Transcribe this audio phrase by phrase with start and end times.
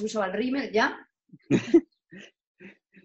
[0.00, 1.08] usado el rímel ya.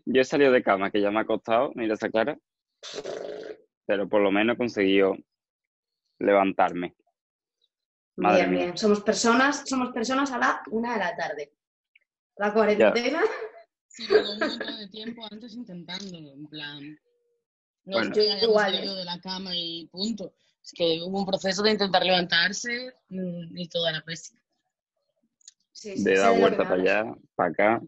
[0.05, 2.37] Yo he salido de cama, que ya me ha costado, mira esa cara.
[3.85, 5.17] Pero por lo menos he conseguido
[6.19, 6.95] levantarme.
[8.15, 8.63] Madre bien, mía.
[8.65, 8.77] bien.
[8.77, 11.53] Somos personas, somos personas a la una de la tarde.
[12.37, 13.21] La cuarentena.
[13.87, 16.83] Sí, un montón de tiempo antes intentándolo, en plan.
[17.85, 18.07] No Bueno.
[18.09, 18.97] es que hayamos Igual, salido ¿eh?
[18.99, 20.33] de la cama y punto.
[20.63, 24.37] Es que hubo un proceso de intentar levantarse mm, y toda la peste.
[25.77, 27.81] Sí, sí, De dar vuelta para allá, para acá.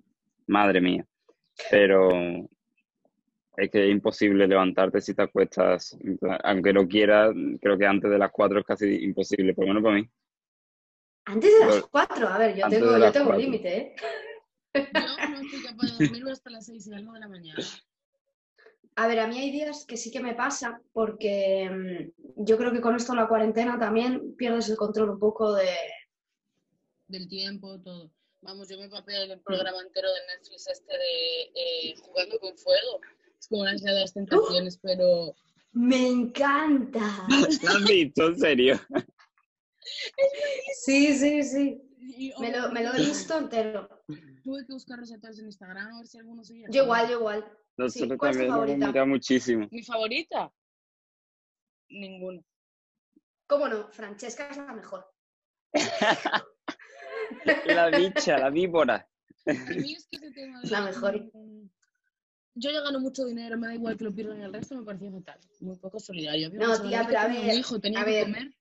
[0.46, 1.04] Madre mía.
[1.72, 2.12] Pero
[3.58, 5.98] es que es imposible levantarte si te acuestas.
[6.44, 9.84] Aunque no quieras, creo que antes de las 4 es casi imposible, por lo menos
[9.84, 10.10] para mí.
[11.26, 13.96] Antes de las Pero- cuatro, a ver, yo antes tengo, yo tengo un límite, ¿eh?
[14.76, 17.64] Yo no soy capaz de dormir hasta las 6 y algo de la mañana.
[18.98, 22.72] A ver, a mí hay días que sí que me pasa porque mm, yo creo
[22.72, 25.70] que con esto la cuarentena también pierdes el control un poco de...
[27.10, 28.12] Del tiempo, todo.
[28.42, 33.02] Vamos, yo me papé el programa entero de Netflix este de eh, Jugando con Fuego.
[33.38, 35.36] Es como una de las tentaciones, pero
[35.72, 37.26] ¡Me encanta!
[37.64, 38.28] ¿Lo has visto?
[38.28, 38.80] ¿En serio?
[40.84, 41.82] Sí, sí, sí.
[42.00, 43.90] y- Me lo, me lo he visto entero.
[44.44, 46.68] tuve que buscar recetas en Instagram a ver si alguno seguía.
[46.70, 47.58] Yo igual, yo igual.
[47.78, 49.68] Nosotros ¿cuál es tu también lo hemos muchísimo.
[49.72, 50.52] ¿Mi favorita?
[51.90, 52.42] Ninguna.
[53.48, 53.90] ¿Cómo no?
[53.92, 55.12] Francesca es la mejor.
[57.66, 59.08] La bicha, la víbora.
[59.48, 60.70] A mí es que ese tema de...
[60.70, 61.16] La mejor.
[61.34, 61.70] mm,
[62.56, 65.12] Yo ya gano mucho dinero, me da igual que lo pierdan el resto, me parecía
[65.12, 65.40] fatal.
[65.62, 66.48] Muy poco solidario.
[66.48, 68.24] Había No, tía, pero a que tenía un ver, hijo, tenía a que ver.
[68.26, 68.54] comer.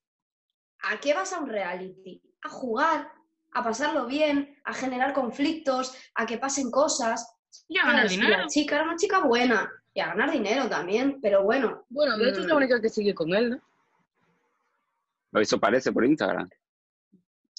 [0.83, 2.22] ¿A qué vas a un reality?
[2.42, 3.08] A jugar,
[3.52, 7.34] a pasarlo bien, a generar conflictos, a que pasen cosas.
[7.66, 8.36] Y a ganar dinero.
[8.36, 11.84] La chica era una chica buena y a ganar dinero también, pero bueno.
[11.88, 12.58] Bueno, de hecho es la Mm.
[12.58, 13.50] única que sigue con él,
[15.32, 15.41] ¿no?
[15.41, 16.48] Eso parece por Instagram.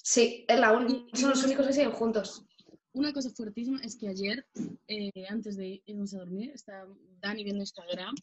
[0.02, 2.44] Sí, es la un- Y- son los únicos que siguen juntos.
[2.92, 4.44] Una cosa fuertísima es que ayer,
[4.88, 6.88] eh, antes de irnos a dormir, estaba
[7.20, 8.14] Dani viendo Instagram.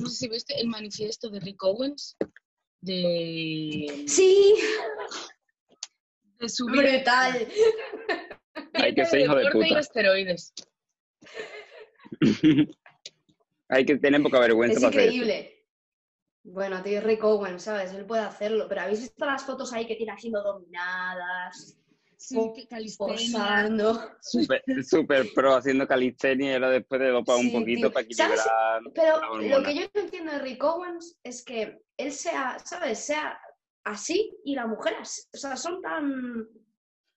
[0.00, 2.16] No sé si viste el manifiesto de Rick Owens
[2.80, 4.54] de, Sí,
[6.38, 7.46] de su brutal.
[8.74, 9.80] Hay que de ser hijo de deporte y puta.
[9.80, 10.52] esteroides.
[13.68, 15.12] Hay que tener poca vergüenza Es para hacer eso.
[15.14, 15.57] increíble.
[16.44, 17.92] Bueno, tío, Rick Owen, ¿sabes?
[17.92, 21.78] Él puede hacerlo, pero ¿habéis visto las fotos ahí que tiene haciendo dominadas,
[22.18, 22.36] Sí,
[22.98, 24.10] posando?
[24.20, 27.92] Súper super pro haciendo calistenia y ahora después de dopar un poquito tío.
[27.92, 28.38] para equilibrar.
[28.92, 32.98] Pero la lo que yo no entiendo de Rick Owens es que él sea, ¿sabes?
[32.98, 33.40] Sea
[33.84, 35.22] así y la mujer así.
[35.32, 36.48] O sea, son tan...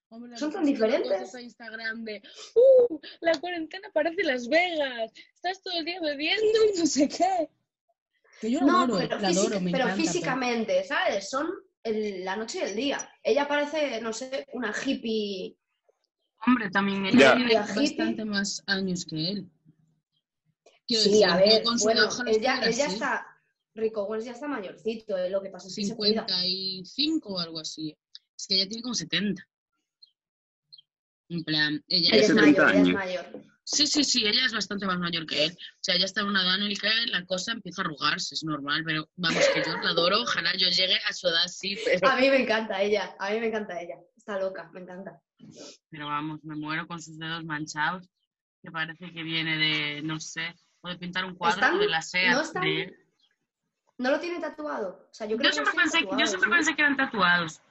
[0.09, 1.33] Hombre, Son a tan diferentes.
[1.33, 2.21] Instagram de,
[2.55, 7.49] uh, la cuarentena parece Las Vegas, estás todo el día bebiendo y no sé qué.
[8.41, 11.29] Que yo la No, adoro, pero, la física- adoro, me pero encanta, físicamente, ¿sabes?
[11.29, 11.47] Son
[11.83, 13.09] el- la noche y el día.
[13.23, 15.55] Ella parece, no sé, una hippie.
[16.47, 17.35] Hombre, también ella Ya.
[17.35, 19.49] tiene bastante más años que él.
[20.87, 22.81] Quiero Sí, decir, a ver, bueno, así.
[22.81, 23.27] está...
[23.73, 26.25] Rick Owens ya está mayorcito, eh, lo que pasa es que se cuida.
[26.27, 27.95] 55 o algo así.
[28.37, 29.47] Es que ella tiene como 70.
[31.29, 33.25] En plan, ella Ella es 70 mayor, ella es mayor.
[33.63, 35.51] Sí, sí, sí, ella es bastante más mayor que él.
[35.51, 38.35] O sea, ella está en una edad en la que la cosa empieza a arrugarse,
[38.35, 41.77] es normal, pero vamos, que yo la adoro, ojalá yo llegue a su edad sí,
[41.85, 43.95] pero, A mí me encanta ella, a mí me encanta ella.
[44.17, 45.21] Está loca, me encanta.
[45.89, 48.07] pero vamos, me muero con sus dedos manchados,
[48.61, 51.87] que parece que viene de, no sé, o de pintar un cuadro Están- o de
[51.87, 52.31] la SEA.
[52.33, 52.95] no están- de-
[53.97, 55.07] ¿No lo tiene tatuado?
[55.11, 56.55] O sea, yo Yo, creo que siempre yo siempre ¿no?
[56.55, 57.61] pensé que eran tatuados,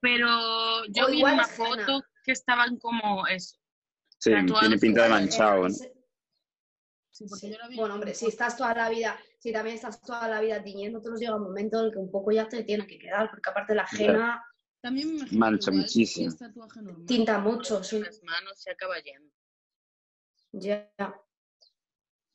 [0.00, 3.58] pero yo O vi una foto que estaban como eso.
[4.24, 5.60] Sí, Tatuado tiene pinta de eh, manchado.
[5.60, 5.66] ¿no?
[5.66, 5.92] ese-
[7.10, 7.52] Sí, porque Sí.
[7.52, 10.26] yo la vi Bueno, en hombre, si estás toda la vida, si también estás toda
[10.28, 12.86] la vida tiñendo, te llega un momento en el que un poco ya te tiene
[12.86, 14.42] que quedar, porque aparte la ajena
[14.80, 16.30] También me imagino Mancha igual muchísimo.
[16.30, 18.00] si es tatuaje normal, tinta mucho, sí.
[18.00, 19.30] las manos se acaba yendo.
[20.52, 20.90] Ya.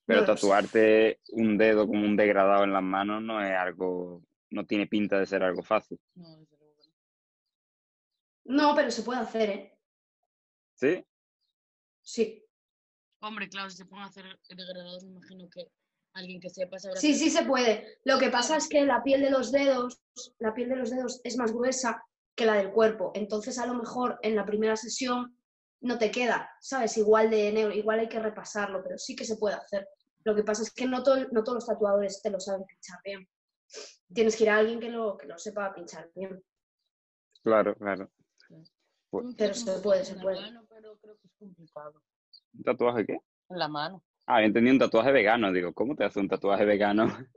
[0.05, 0.41] Pero No lo sé.
[0.41, 5.19] tatuarte un dedo como un degradado en las manos no es algo, no tiene pinta
[5.19, 5.99] de ser algo fácil.
[6.15, 6.75] No, desde luego.
[8.45, 9.79] No, pero se puede hacer, ¿eh?
[10.75, 11.05] ¿Sí?
[12.09, 12.43] Sí.
[13.21, 15.67] Hombre, claro, si se pueden hacer degradados, me imagino que
[16.13, 16.99] alguien que sepa sabrá.
[16.99, 17.99] Sí, sí se puede.
[18.03, 20.01] Lo que pasa es que la piel de los dedos,
[20.39, 22.03] la piel de los dedos es más gruesa
[22.35, 23.11] que la del cuerpo.
[23.13, 25.37] Entonces, a lo mejor en la primera sesión
[25.81, 26.97] no te queda, ¿sabes?
[26.97, 29.87] Igual de negro, igual hay que repasarlo, pero sí que se puede hacer.
[30.23, 32.99] Lo que pasa es que no, todo- no todos los tatuadores te lo saben pinchar
[33.03, 33.29] bien.
[34.11, 36.43] Tienes que ir a alguien que lo, que lo sepa pinchar bien.
[37.43, 38.09] Claro, claro.
[39.11, 40.41] Yo me pero se puede, tatuaje se la puede.
[40.41, 42.01] mano, pero creo que es complicado.
[42.53, 43.13] ¿Un tatuaje qué?
[43.49, 44.03] En la mano.
[44.27, 45.51] Ah, entendí un tatuaje vegano.
[45.51, 47.05] Digo, ¿cómo te hace un tatuaje vegano?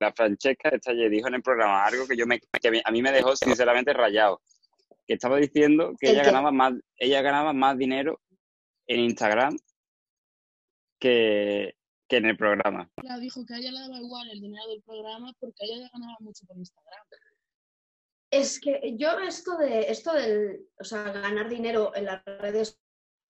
[0.00, 3.02] La Francesca esta ayer dijo en el programa algo que yo me, que a mí-
[3.02, 4.40] me dejó sinceramente rayado.
[5.06, 6.26] que estaba diciendo que ¿El ella qué?
[6.30, 8.20] ganaba más, ella ganaba más dinero
[8.86, 9.56] en Instagram
[11.00, 11.74] que,
[12.08, 12.88] que en el programa.
[12.96, 15.84] Claro, dijo que a ella le daba igual el dinero del programa porque a ella
[15.84, 17.04] ya ganaba mucho por Instagram.
[18.30, 22.78] Es que yo esto de esto del, o sea, ganar dinero en las redes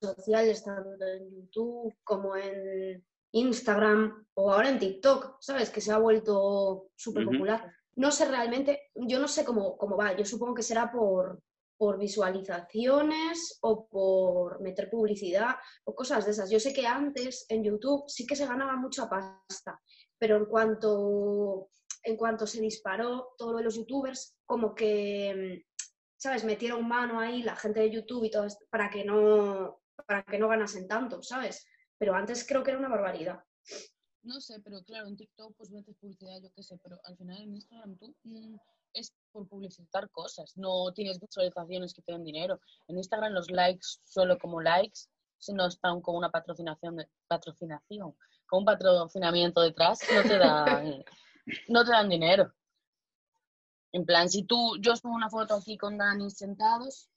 [0.03, 5.71] sociales, tanto en YouTube como en Instagram o ahora en TikTok, ¿sabes?
[5.71, 7.73] Que se ha vuelto súper popular.
[7.97, 11.43] No sé realmente, yo no sé cómo, cómo va, yo supongo que será por,
[11.77, 16.51] por visualizaciones o por meter publicidad o cosas de esas.
[16.51, 19.81] Yo sé que antes en YouTube sí que se ganaba mucha pasta,
[20.19, 21.71] pero en cuanto,
[22.03, 25.65] en cuanto se disparó todo lo de los youtubers, como que,
[26.17, 26.45] ¿sabes?
[26.45, 30.39] Metieron mano ahí la gente de YouTube y todo esto para que no, para que
[30.39, 31.67] no ganasen tanto, ¿sabes?
[31.99, 33.43] Pero antes creo que era una barbaridad.
[34.23, 37.43] No sé, pero claro, en TikTok pues metes publicidad, yo qué sé, pero al final
[37.43, 38.57] en Instagram tú mm,
[38.93, 42.61] es por publicitar cosas, no tienes visualizaciones que te den dinero.
[42.89, 45.09] En Instagram los likes solo como likes,
[45.39, 48.17] si no están con una patrocinación, de, patrocinación,
[48.47, 51.05] con un patrocinamiento detrás, no te dan,
[51.69, 52.53] no te dan dinero.
[53.93, 57.11] En plan, si tú, yo subo una foto aquí con Dani sentados,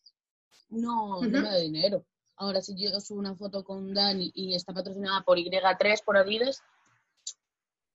[0.69, 2.05] no, no me da dinero.
[2.37, 6.63] Ahora, si yo subo una foto con Dani y está patrocinada por Y3, por Adidas,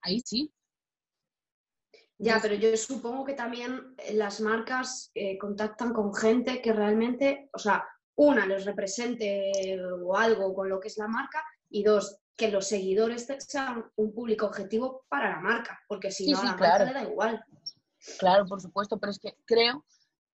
[0.02, 0.52] ahí sí.
[2.18, 7.58] Ya, pero yo supongo que también las marcas eh, contactan con gente que realmente, o
[7.58, 7.84] sea,
[8.14, 9.52] una, les represente
[10.02, 14.12] o algo con lo que es la marca y dos, que los seguidores sean un
[14.14, 16.84] público objetivo para la marca, porque si Sí, no, a sí, la claro.
[16.84, 17.44] marca le da igual.
[18.18, 19.84] Claro, por supuesto, pero es que creo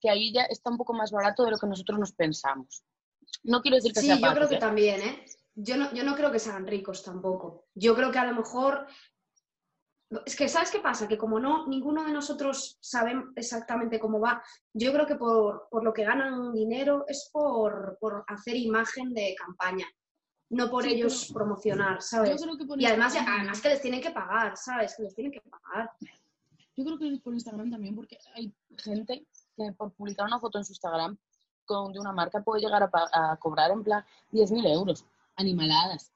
[0.01, 2.85] que ahí ya está un poco más barato de lo que nosotros nos pensamos.
[3.45, 4.59] No quiero decir que Sí, sea yo fácil, creo que ¿eh?
[4.61, 5.25] también, ¿eh?
[5.55, 7.67] Yo no, yo no creo que sean ricos tampoco.
[7.75, 8.87] Yo creo que a lo mejor...
[10.27, 11.09] Es que, ¿sabes qué pasa?
[11.09, 14.43] Que como no, ninguno de nosotros sabemos exactamente cómo va,
[14.75, 19.35] yo creo que por, por lo que ganan dinero es por, por hacer imagen de
[19.39, 19.87] campaña,
[20.53, 22.43] no por Sí, ellos pero promocionar, Yo ¿sabes?
[22.43, 24.95] creo que por Y además, Instagram además que les tienen que pagar, ¿sabes?
[24.95, 25.91] Que les tienen que pagar.
[26.77, 29.27] Yo creo que por Instagram también, porque hay gente
[29.57, 31.17] que por publicar una foto en su Instagram
[31.65, 35.05] con, de una marca puede llegar a, a cobrar en plan 10.000 euros,
[35.37, 36.13] animaladas.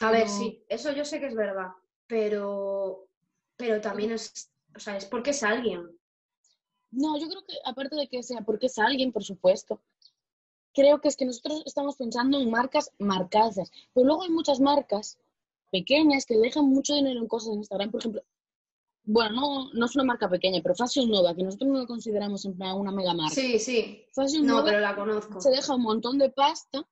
[0.00, 1.68] A ver, sí, eso yo sé que es verdad,
[2.08, 3.06] pero,
[3.56, 5.88] pero también es, o sea, es porque es alguien.
[6.90, 9.80] No, yo creo que aparte de que sea porque es alguien, por supuesto,
[10.72, 15.18] creo que es que nosotros estamos pensando en marcas marcadas, pero luego hay muchas marcas
[15.70, 18.22] pequeñas que dejan mucho dinero en cosas en Instagram, por ejemplo,
[19.04, 22.44] bueno, no, no es una marca pequeña, pero Fashion Nova, que nosotros no lo consideramos
[22.44, 23.34] en plan una mega marca.
[23.34, 25.40] Sí, sí, Fashion no, Nova pero la conozco.
[25.40, 26.86] se deja un montón de pasta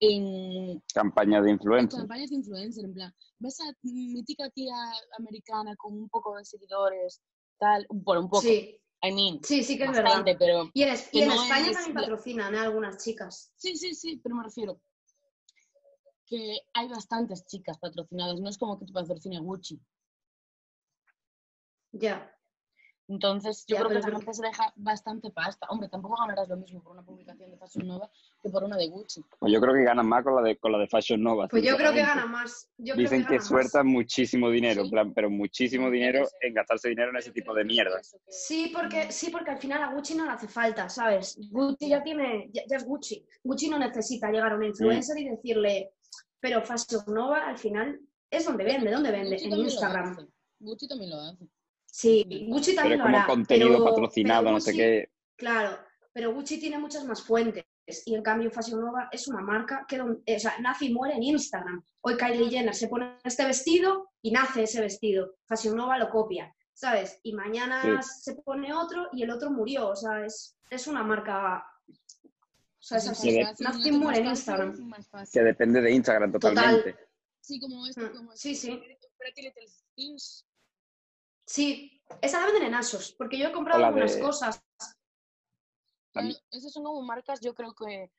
[0.00, 2.00] en, Campaña de en influencer.
[2.00, 4.74] campañas de influencer, en plan, ves a mítica tía
[5.18, 7.22] americana con un poco de seguidores,
[7.58, 8.76] tal, bueno, un poco, Sí,
[9.06, 10.24] I mean, sí, sí que es verdad.
[10.38, 12.58] pero Y en, es- y que en no España es también patrocinan ¿eh?
[12.58, 13.52] algunas chicas.
[13.56, 14.80] Sí, sí, sí, pero me refiero
[16.26, 19.78] que hay bastantes chicas patrocinadas, no es como que te patrocine Gucci.
[21.92, 22.30] Ya.
[23.06, 25.66] Entonces, yo Ya, creo que la gente se deja bastante pasta.
[25.68, 28.10] Hombre, tampoco ganarás lo mismo por una publicación de Fashion Nova
[28.42, 29.22] que por una de Gucci.
[29.38, 31.48] Pues yo creo que ganan más con la de, con la de Fashion Nova.
[31.48, 32.20] Pues yo creo que sinceramente.
[32.28, 32.70] gana más.
[32.78, 34.90] Yo Dicen creo que, que, sueltan muchísimo dinero, en Sí.
[34.92, 38.00] plan, pero muchísimo dinero en gastarse dinero en ese tipo de mierda.
[38.28, 41.38] Sí, porque, sí, porque al final a Gucci no le hace falta, ¿sabes?
[41.50, 43.26] Gucci ya tiene, ya, ya es Gucci.
[43.42, 45.92] Gucci no necesita llegar a un influencer y decirle,
[46.40, 48.00] pero Fashion Nova al final
[48.30, 49.36] es donde vende, ¿dónde vende?
[49.36, 50.28] Gucci En Instagram.
[50.60, 51.44] Gucci también lo hace.
[51.96, 55.10] Sí, Pero Gucci Pero también es lo como contenido pero- patrocinado, pero no sé qué.
[55.36, 55.78] Claro,
[56.12, 57.64] pero Gucci tiene muchas más fuentes.
[58.06, 61.14] Y en cambio Fashion Nova es una marca que don- o sea, nace y muere
[61.14, 61.84] en Instagram.
[62.00, 65.36] Hoy Kylie Jenner se pone este vestido y nace ese vestido.
[65.46, 67.20] Fashion Nova lo copia, ¿sabes?
[67.22, 69.90] Y mañana se pone otro y el otro murió.
[69.90, 71.64] O sea, es, es una marca...
[71.88, 73.32] O sea, es Sí, así.
[73.32, 74.92] De- Nace no muere en Instagram.
[75.32, 76.54] Que depende de Instagram Total.
[76.54, 76.96] totalmente.
[77.40, 78.82] Sí, como esto, Mm, como sí, esto, sí.
[81.46, 84.62] Sí, esa la venden en Asos, porque yo he comprado la algunas de- cosas.
[86.14, 88.10] Mí- Claro, esas son como marcas, yo creo que,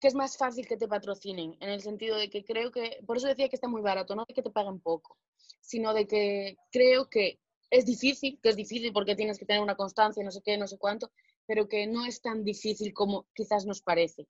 [0.00, 3.16] que es más fácil que te patrocinen, en el sentido de que creo que, por
[3.16, 5.16] eso decía que está muy barato, no de que te paguen poco,
[5.60, 7.38] sino de que creo que
[7.70, 10.66] es difícil, que es difícil porque tienes que tener una constancia, no sé qué, no
[10.66, 11.10] sé cuánto,
[11.46, 14.26] pero que no es tan difícil como quizás nos parece.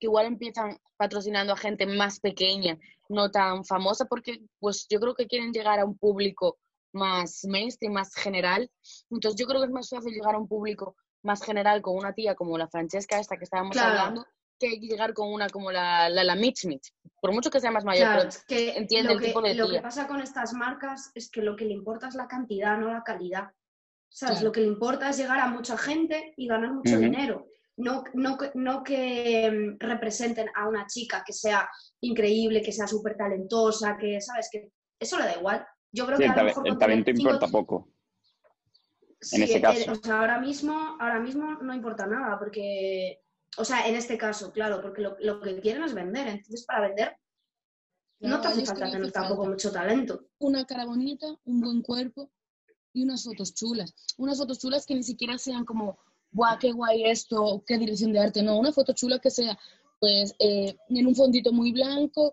[0.00, 2.78] Que igual empiezan patrocinando a gente más pequeña,
[3.08, 6.58] no tan famosa, porque pues yo creo que quieren llegar a un público
[6.92, 8.70] más mainstream, más general.
[9.10, 12.12] Entonces yo creo que es más fácil llegar a un público más general con una
[12.14, 13.90] tía como la Francesca esta que estábamos Claro.
[13.98, 14.26] hablando,
[14.58, 16.92] que llegar con una como la, la, la Mitch Mitch.
[17.20, 19.54] Por mucho que sea más mayor, Claro, pero que entiende lo el que, tipo de
[19.54, 19.82] lo que tía.
[19.82, 23.02] pasa con estas marcas es que lo que le importa es la cantidad, no la
[23.02, 23.50] calidad.
[24.12, 24.36] ¿Sabes?
[24.38, 24.46] Claro.
[24.46, 27.46] Lo que le importa es llegar a mucha gente y ganar mucho dinero.
[27.76, 31.66] no, no, que- no que mm, representen a una chica que sea
[32.02, 34.48] increíble, que sea súper talentosa, que, ¿sabes?
[34.52, 35.66] Que eso le da igual.
[35.92, 37.88] Yo creo Sí, que el, a lo tabe- mejor el con tener talento importa poco.
[39.20, 39.92] Sí, ese eh, caso.
[39.92, 43.20] o sea, ahora mismo, ahora mismo no importa nada, porque,
[43.58, 46.26] o sea, en este caso, claro, porque lo, lo que quieren es vender.
[46.28, 47.16] Entonces, para vender,
[48.20, 50.24] no te hace falta tener tampoco falta mucho talento.
[50.38, 52.30] Una cara bonita, un buen cuerpo
[52.94, 53.94] y unas fotos chulas.
[54.16, 55.98] Unas fotos chulas que ni siquiera sean como,
[56.32, 58.42] guau, qué guay esto, qué dirección de arte.
[58.42, 59.58] No, una foto chula que sea,
[59.98, 62.32] pues, eh, en un fondito muy blanco,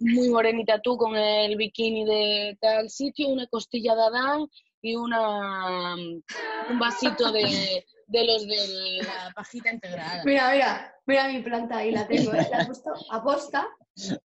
[0.00, 4.48] muy morenita tú con el bikini de tal sitio, una costilla de Adán
[4.82, 10.22] y una, un vasito de, de los de la pajita integrada.
[10.24, 12.48] Mira, mira, mira mi planta ahí, la tengo, ¿eh?
[12.50, 13.68] la he puesto a posta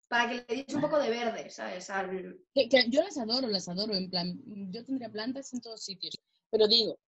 [0.08, 1.88] para que le deis un poco de verde, ¿sabes?
[1.88, 4.34] Al- Que, que yo las adoro, las adoro, en plan,
[4.72, 6.18] yo tendría plantas en todos sitios,
[6.50, 6.98] pero digo,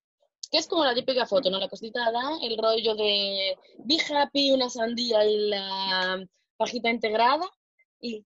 [0.50, 1.58] que es como la típica foto, ¿no?
[1.58, 6.24] La cosita de Adán, el rollo de Be Happy, una sandía y la
[6.56, 7.44] pajita integrada,
[8.00, 8.24] y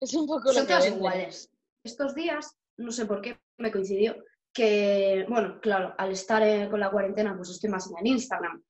[0.00, 1.50] es un poco Son todas iguales.
[1.84, 4.16] Estos días, no sé por qué, me coincidió
[4.52, 8.62] que, bueno, claro, al estar eh, con la cuarentena, pues estoy más en Instagram.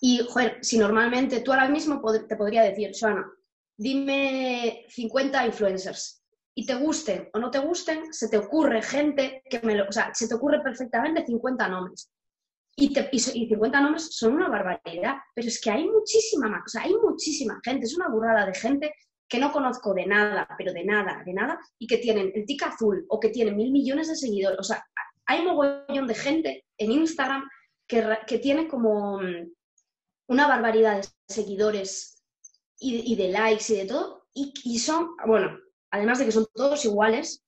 [0.00, 3.30] Y, joder, si normalmente tú ahora mismo te podría decir, Joana,
[3.76, 6.22] dime 50 influencers
[6.54, 9.92] y te gusten o no te gusten, se te ocurre gente que me lo, o
[9.92, 12.10] sea, se te ocurre perfectamente 50 nombres.
[12.76, 16.68] Y, te, y 50 nombres son una barbaridad, pero es que hay muchísima más, o
[16.68, 18.94] sea, hay muchísima gente, es una burrada de gente
[19.30, 22.64] que no conozco de nada, pero de nada, de nada, y que tienen el tic
[22.64, 24.58] azul o que tienen mil millones de seguidores.
[24.58, 24.84] O sea,
[25.26, 27.48] hay un mogollón de gente en Instagram
[27.86, 29.52] que, que tiene como mm,
[30.28, 32.22] una barbaridad de seguidores
[32.82, 35.58] y de likes y de todo, y, y son, bueno,
[35.90, 37.44] además de que son todos iguales,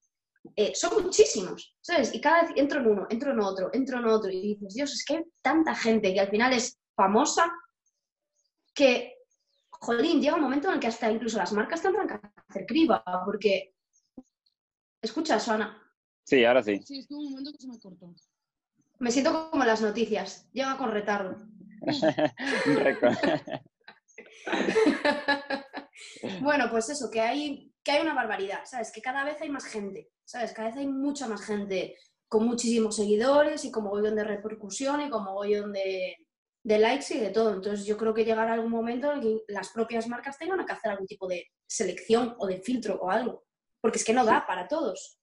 [0.57, 2.15] eh, son muchísimos, ¿sabes?
[2.15, 4.93] Y cada vez entro en uno, entro en otro, entro en otro, y dices, Dios,
[4.93, 7.51] es que hay tanta gente que al final es famosa
[8.75, 9.15] que,
[9.83, 13.03] jolín, llega un momento en el que hasta incluso las marcas tendrán que hacer criba,
[13.27, 13.75] porque,
[15.03, 15.83] escucha, Suana,
[16.25, 16.81] Sí, ahora sí.
[16.85, 18.15] Sí, estuvo un momento que se me cortó.
[18.99, 21.37] me siento como las noticias, llega con retardo.
[22.67, 23.15] Un récord.
[26.41, 28.93] bueno, pues eso, que hay, que hay una barbaridad, ¿sabes?
[28.93, 30.53] Que cada vez hay más gente, ¿sabes?
[30.53, 31.97] Cada vez hay mucha más gente
[32.29, 36.17] con muchísimos seguidores y con mogollón de repercusión y con mogollón de,
[36.65, 37.55] de likes y de todo.
[37.55, 40.73] Entonces yo creo que llegará algún momento en el que las propias marcas tengan que
[40.73, 43.45] hacer algún tipo de selección o de filtro o algo,
[43.81, 45.19] porque es que no da para todos.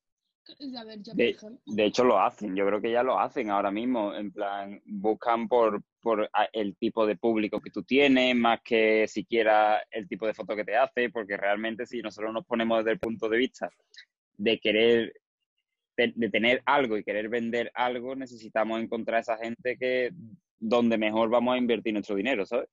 [0.49, 3.51] A ver, yo, por De, de hecho lo hacen, yo creo que ya lo hacen
[3.51, 8.59] ahora mismo, en plan, buscan por, por el tipo de público que tú tienes, más
[8.63, 12.79] que siquiera el tipo de foto que te hace, porque realmente si nosotros nos ponemos
[12.79, 13.69] desde el punto de vista
[14.37, 15.13] de querer,
[16.07, 20.11] de, tener algo y querer vender algo, necesitamos encontrar a esa gente que
[20.57, 22.69] donde mejor vamos a invertir nuestro dinero, ¿sabes?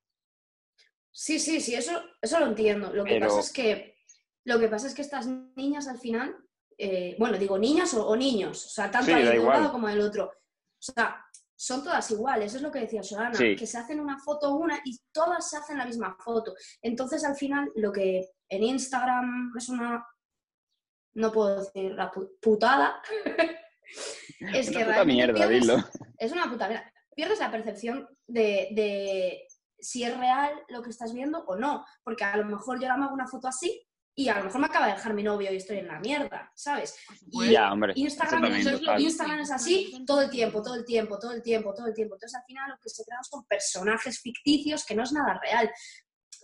[1.10, 2.92] Sí, sí, sí, eso, eso lo entiendo.
[2.92, 3.96] Lo que pasa es que
[4.44, 6.36] lo que pasa es que estas niñas al final,
[6.78, 9.88] eh, bueno, digo niñas o, o niños, o sea, tanto Sí, de un lado como
[9.88, 10.26] del otro.
[10.26, 11.20] O sea,
[11.56, 13.56] son todas iguales, es lo que decía Solana, Sí.
[13.56, 16.54] que se hacen una foto una y todas se hacen la misma foto.
[16.82, 20.06] Entonces, al final, lo que en Instagram es una,
[21.16, 23.00] no puedo decir la pu- putada,
[24.54, 25.84] es Una que puta realmente mierda, pierdes- dilo.
[26.18, 26.92] es una puta mierda.
[27.14, 29.46] Pierdes la percepción de, de
[29.78, 31.84] si es real lo que estás viendo o no.
[32.04, 33.82] Porque a lo mejor yo ahora me hago una foto así
[34.14, 36.50] y a lo mejor me acaba de dejar mi novio y estoy en la mierda,
[36.54, 36.94] ¿sabes?
[37.30, 38.66] Y Ya, hombre, eso Instagram, es.
[39.00, 42.14] Instagram así todo el tiempo, todo el tiempo, todo el tiempo, todo el tiempo.
[42.16, 45.70] Entonces al final lo que se crean son personajes ficticios que no es nada real.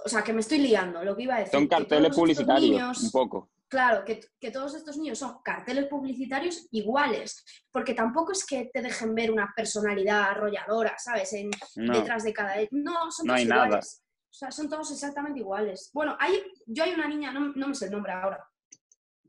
[0.04, 1.52] O sea, que me estoy liando, lo que iba a decir.
[1.52, 3.50] Son carteles publicitarios, niños- un poco.
[3.72, 8.82] Claro, que, que todos estos niños son carteles publicitarios iguales, porque tampoco es que te
[8.82, 11.32] dejen ver una personalidad arrolladora, ¿sabes?
[11.32, 12.54] En, No, detrás de cada...
[12.70, 13.66] No, son No todos hay nada.
[13.68, 14.02] iguales.
[14.30, 15.88] O sea, son todos exactamente iguales.
[15.94, 18.46] Bueno, hay, yo hay una niña, no, no me sé el nombre ahora,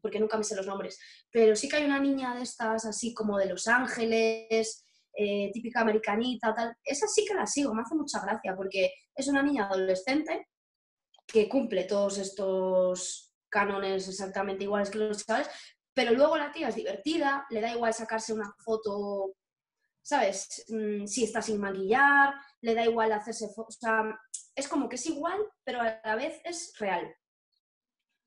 [0.01, 0.99] porque nunca me sé los nombres,
[1.31, 5.79] pero sí que hay una niña de estas así como de Los Ángeles, eh, típica
[5.79, 6.75] americanita, tal.
[6.83, 10.49] Esa sí que la sigo, me hace mucha gracia, porque es una niña adolescente
[11.25, 13.22] que cumple todos estos
[13.57, 15.47] cánones exactamente iguales que los chavales,
[15.93, 19.35] pero luego la tía es divertida, le da igual sacarse una foto,
[20.01, 20.65] ¿sabes?
[20.69, 24.19] Mm, si está sin maquillar, le da igual hacerse fotos, o sea,
[24.55, 27.05] es como que es igual, pero a la vez es real.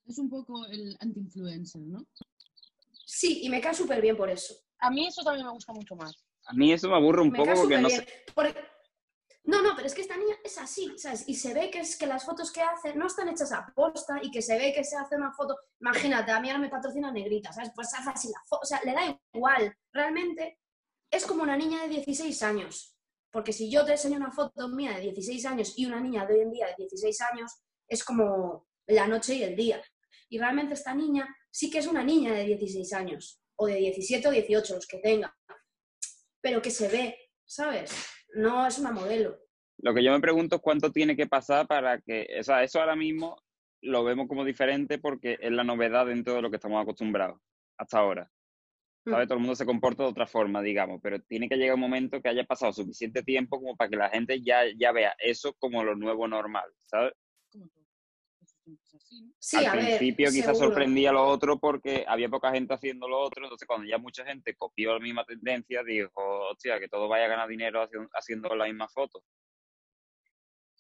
[0.06, 2.06] es un poco el anti-influencer, ¿no?
[3.04, 4.54] Sí, y me cae súper bien por eso.
[4.78, 6.14] A mí eso también me gusta mucho más.
[6.44, 8.54] a mí eso me aburre un Me poco porque no sé, Porque-
[9.46, 11.22] No, no, pero es que esta niña es así, ¿sabes?
[11.28, 14.18] Y se ve que es que las fotos que hace no están hechas a posta
[14.20, 15.56] y que se ve que se hace una foto.
[15.80, 17.70] Imagínate, a mí ahora me patrocina Negrita, ¿sabes?
[17.74, 19.72] Pues hace así la foto, o sea, le da igual.
[19.92, 20.58] Realmente
[21.10, 22.96] es como una niña de 16 años.
[23.30, 26.34] Porque si yo te enseño una foto mía de 16 años y una niña de
[26.34, 27.52] hoy en día de 16 años,
[27.86, 29.80] es como la noche y el día.
[30.28, 34.26] Y realmente esta niña sí que es una niña de 16 años, o de 17
[34.26, 35.36] o 18, los que tenga,
[36.40, 37.92] pero que se ve, ¿sabes?
[38.36, 39.38] No es una modelo.
[39.78, 42.80] Lo que yo me pregunto es cuánto tiene que pasar para que, o sea, eso
[42.80, 43.36] ahora mismo
[43.82, 47.40] lo vemos como diferente porque es la novedad dentro de lo que estamos acostumbrados
[47.78, 48.30] hasta ahora.
[49.04, 49.24] ¿Sabe?
[49.24, 49.28] Mm.
[49.28, 52.20] Todo el mundo se comporta de otra forma, digamos, pero tiene que llegar un momento
[52.20, 55.82] que haya pasado suficiente tiempo como para que la gente ya, ya vea eso como
[55.82, 57.12] lo nuevo normal, ¿sabes?
[59.54, 60.66] Al a ver, principio quizás seguro.
[60.66, 64.54] sorprendía lo otro porque había poca gente haciendo lo otro, entonces cuando ya mucha gente
[64.56, 66.10] copió la misma tendencia, dijo,
[66.50, 69.22] hostia, que todo vaya a ganar dinero haciendo, haciendo la misma foto.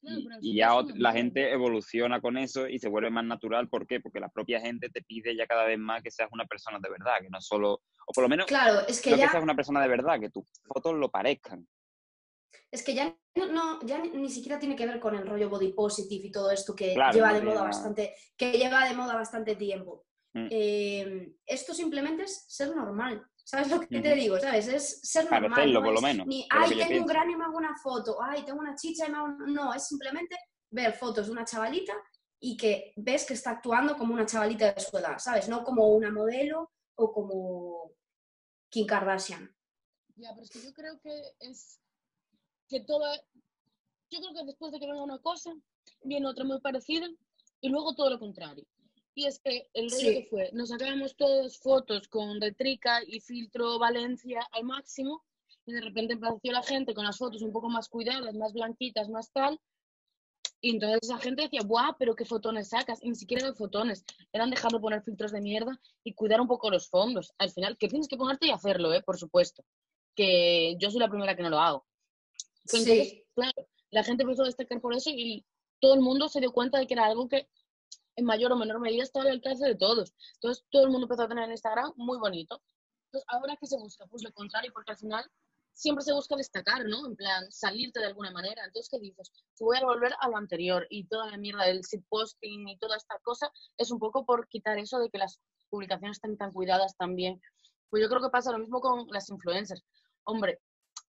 [0.00, 3.68] Claro, Y, ya la gente evoluciona con eso y se vuelve más natural.
[3.68, 4.00] ¿Por qué?
[4.00, 6.90] Porque la propia gente te pide ya cada vez más que seas una persona de
[6.90, 9.42] verdad, que no solo, o por lo menos Claro, es que no que ya seas
[9.42, 11.66] una persona de verdad, que tus fotos lo parezcan.
[12.70, 16.26] Es que ya no, ya ni, siquiera tiene que ver con el rollo body positive
[16.28, 17.66] y todo esto que Claro, lleva no de moda nada.
[17.66, 20.06] bastante, que lleva de moda bastante tiempo.
[20.34, 20.48] Mm.
[20.50, 23.26] Eh, esto simplemente es ser normal.
[23.36, 24.40] ¿Sabes lo que te digo?
[24.40, 24.66] ¿Sabes?
[24.68, 25.50] Es ser normal.
[25.50, 27.56] Parecerlo, no por lo es menos, Ni, lo ay, tengo un grano y me hago
[27.56, 28.20] una foto.
[28.20, 29.46] Ay, tengo una chicha y me hago una-".
[29.46, 30.36] No, es simplemente
[30.70, 31.94] ver fotos de una chavalita
[32.40, 35.48] y que ves que está actuando como una chavalita de su edad, ¿sabes?
[35.48, 37.92] No como una modelo o como
[38.68, 39.54] Kim Kardashian.
[40.16, 41.80] Ya, pero es que yo creo que es
[42.68, 43.16] que toda.
[44.10, 45.54] Yo creo que después de que venga una cosa,
[46.02, 47.08] viene otra muy parecida
[47.60, 48.64] y luego todo lo contrario.
[49.14, 50.14] Y es que el rollo Sí.
[50.14, 55.24] que fue, nos sacábamos todas fotos con retrica y filtro Valencia al máximo
[55.64, 59.08] y de repente apareció la gente con las fotos un poco más cuidadas, más blanquitas,
[59.08, 59.58] más tal.
[60.60, 61.96] Y entonces esa gente decía, ¡buah!
[61.98, 63.02] Pero qué fotones sacas.
[63.02, 66.48] Y ni siquiera eran fotones, eran dejar de poner filtros de mierda y cuidar un
[66.48, 67.32] poco los fondos.
[67.38, 69.02] Al final, que tienes que ponerte y hacerlo, ¿eh?
[69.02, 69.64] Por supuesto.
[70.14, 71.86] Que yo soy la primera que no lo hago.
[72.70, 75.44] Pero entonces, Sí, claro, la gente empezó a destacar por eso y
[75.80, 77.48] todo el mundo se dio cuenta de que era algo que
[78.16, 80.14] en mayor o menor medida estaba al alcance de todos.
[80.34, 82.62] Entonces todo el mundo empezó a tener en Instagram muy bonito.
[83.06, 84.06] Entonces, ¿ahora qué se busca?
[84.06, 85.30] Pues lo contrario, porque al final
[85.72, 87.06] siempre se busca destacar, ¿no?
[87.06, 88.64] En plan, salirte de alguna manera.
[88.64, 89.30] Entonces, ¿qué dices?
[89.60, 93.18] Voy a volver a lo anterior y toda la mierda del posting y toda esta
[93.22, 95.38] cosa es un poco por quitar eso de que las
[95.68, 97.40] publicaciones estén tan cuidadas también.
[97.90, 99.84] Pues yo creo que pasa lo mismo con las influencers.
[100.24, 100.60] Hombre,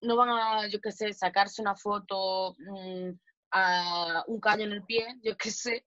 [0.05, 3.09] no van a, yo qué sé, sacarse una foto mm,
[3.51, 5.85] a un callo en el pie, yo qué sé,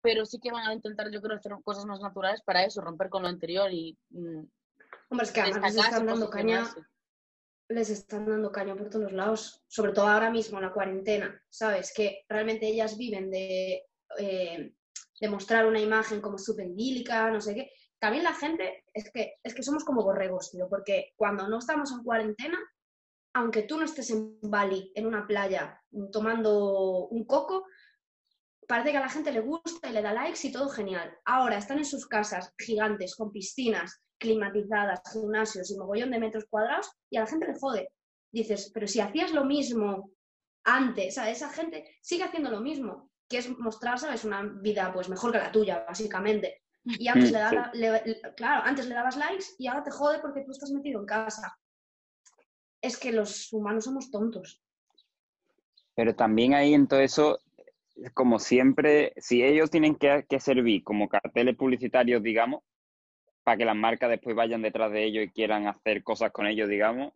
[0.00, 3.08] pero sí que van a intentar, yo creo, hacer cosas más naturales para eso, romper
[3.08, 4.42] con lo anterior y mm,
[5.10, 6.74] hombre, es que además les están dando caña
[7.72, 11.92] les están dando caña por todos lados, sobre todo ahora mismo en la cuarentena, ¿sabes?
[11.94, 13.86] Que realmente ellas viven de,
[14.18, 14.74] eh,
[15.20, 17.72] de mostrar una imagen como súper idílica, no sé qué.
[17.98, 21.92] También la gente, es que, es que somos como borregos, tío, porque cuando no estamos
[21.92, 22.58] en cuarentena,
[23.34, 25.80] aunque tú no estés en Bali, en una playa,
[26.12, 27.64] tomando un coco,
[28.68, 31.16] parece que a la gente le gusta y le da likes y todo genial.
[31.24, 36.90] Ahora están en sus casas gigantes, con piscinas, climatizadas, gimnasios y mogollón de metros cuadrados
[37.10, 37.88] y a la gente le jode.
[38.32, 40.10] Dices, pero si hacías lo mismo
[40.64, 44.24] antes, o sea, esa gente sigue haciendo lo mismo, que es mostrar, ¿sabes?
[44.24, 46.62] Una vida pues mejor que la tuya, básicamente.
[46.84, 50.20] Y antes le, daba- le- le- claro, antes le dabas likes y ahora te jode
[50.20, 51.52] porque tú estás metido en casa.
[52.82, 54.60] Es que los humanos somos tontos.
[55.94, 57.38] Pero también ahí en todo eso,
[58.12, 62.62] como siempre, si ellos tienen que, que servir como carteles publicitarios, digamos,
[63.44, 66.68] para que las marcas después vayan detrás de ellos y quieran hacer cosas con ellos,
[66.68, 67.12] digamos,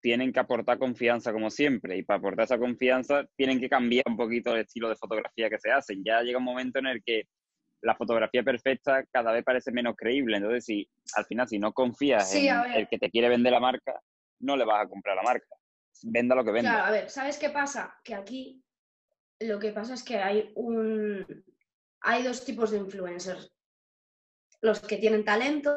[0.00, 1.96] tienen que aportar confianza como siempre.
[1.96, 5.58] Y para aportar esa confianza tienen que cambiar un poquito el estilo de fotografía que
[5.58, 6.02] se hacen.
[6.04, 7.24] Ya llega un momento en el que
[7.82, 10.36] la fotografía perfecta cada vez parece menos creíble.
[10.36, 13.60] Entonces, si al final, si no confías Sí, en el que te quiere vender la
[13.60, 14.00] marca,
[14.40, 15.46] no le vas a comprar la marca.
[16.02, 16.70] Venda lo que venda.
[16.70, 17.94] Claro, a ver, ¿sabes qué pasa?
[18.02, 18.64] Que aquí
[19.40, 21.44] lo que pasa es que hay un
[22.02, 23.52] hay dos tipos de influencers.
[24.62, 25.74] Los que tienen talento.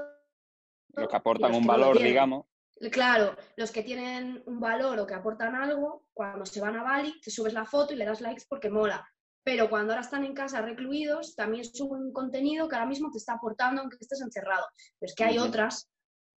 [0.96, 2.46] Los que aportan los un que valor, digamos.
[2.92, 7.20] Claro, los que tienen un valor o que aportan algo, cuando se van a Bali,
[7.22, 9.08] te subes la foto y le das likes porque mola.
[9.44, 13.18] Pero cuando ahora están en casa recluidos, también suben un contenido que ahora mismo te
[13.18, 14.66] está aportando aunque estés encerrado.
[15.00, 15.93] Pero es que hay otras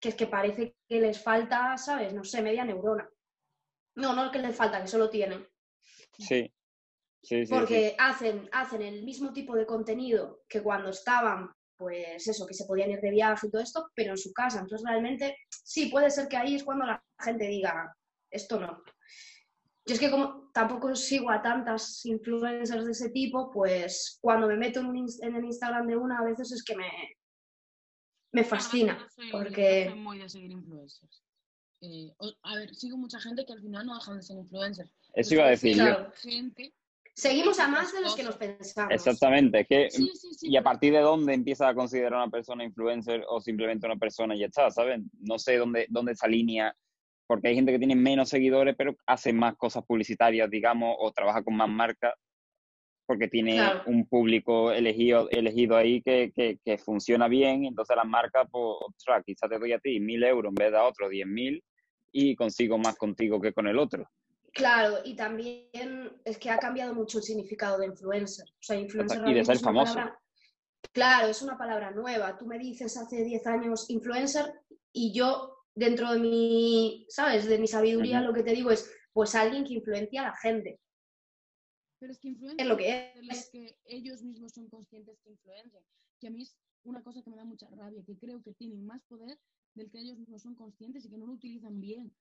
[0.04, 2.12] que es que parece que les falta, ¿sabes?
[2.12, 3.08] No sé, media neurona.
[3.96, 5.48] No, no que les falta, que solo tienen.
[6.18, 6.52] Sí.
[7.22, 7.54] Sí, sí, sí.
[7.54, 12.66] Porque hacen, hacen el mismo tipo de contenido que cuando estaban, pues eso, que se
[12.66, 14.60] podían ir de viaje y todo esto, pero en su casa.
[14.60, 17.96] Entonces realmente sí, puede ser que ahí es cuando la gente diga,
[18.30, 18.82] esto no.
[19.86, 24.58] Yo es que como tampoco sigo a tantas influencers de ese tipo, pues cuando me
[24.58, 26.90] meto en el Instagram de una, a veces es que me,
[28.34, 28.98] me fascina.
[29.00, 31.22] Yo soy- yo porque- soy muy de seguir influencers.
[31.80, 34.90] eh, a ver, sigo mucha gente que al final no dejan de ser influencers.
[35.12, 35.84] Eso iba a decir yo.
[35.84, 36.12] Claro.
[36.16, 36.72] Gente.
[37.14, 38.92] Seguimos a más de los que nos pensamos.
[38.92, 40.48] Exactamente, es que Sí, sí, sí.
[40.50, 43.96] y a partir de dónde empiezas a considerar a una persona influencer o simplemente una
[43.96, 45.00] persona y ya está, ¿sabes?
[45.20, 46.74] No sé dónde, dónde esa línea,
[47.28, 51.44] porque hay gente que tiene menos seguidores pero hace más cosas publicitarias, digamos, o trabaja
[51.44, 52.14] con más marcas
[53.06, 53.82] porque tiene Claro.
[53.86, 59.22] un público elegido, elegido ahí que, que, que funciona bien, entonces las marcas, pues, ostras,
[59.24, 61.62] quizás te doy a ti mil euros en vez de a otro diez mil
[62.12, 64.08] y consigo más contigo que con el otro.
[64.52, 68.46] Claro, y también es que ha cambiado mucho el significado de influencer.
[68.48, 69.94] O sea, influencer Y de ser famoso.
[69.94, 70.18] palabra-
[70.92, 72.38] Claro, es una palabra nueva.
[72.38, 74.44] Tú me dices hace 10 años influencer
[74.92, 77.46] y yo, dentro de mi, ¿sabes?
[77.48, 80.78] De mi sabiduría, lo que te digo es, pues alguien que influencia a la gente.
[82.04, 83.48] Pero es que influencia Es lo que de es.
[83.48, 85.82] que ellos mismos son conscientes que influencian.
[86.20, 88.84] Que a mí es una cosa que me da mucha rabia, que creo que tienen
[88.84, 89.38] más poder
[89.74, 92.14] del que ellos mismos son conscientes y que no lo utilizan bien.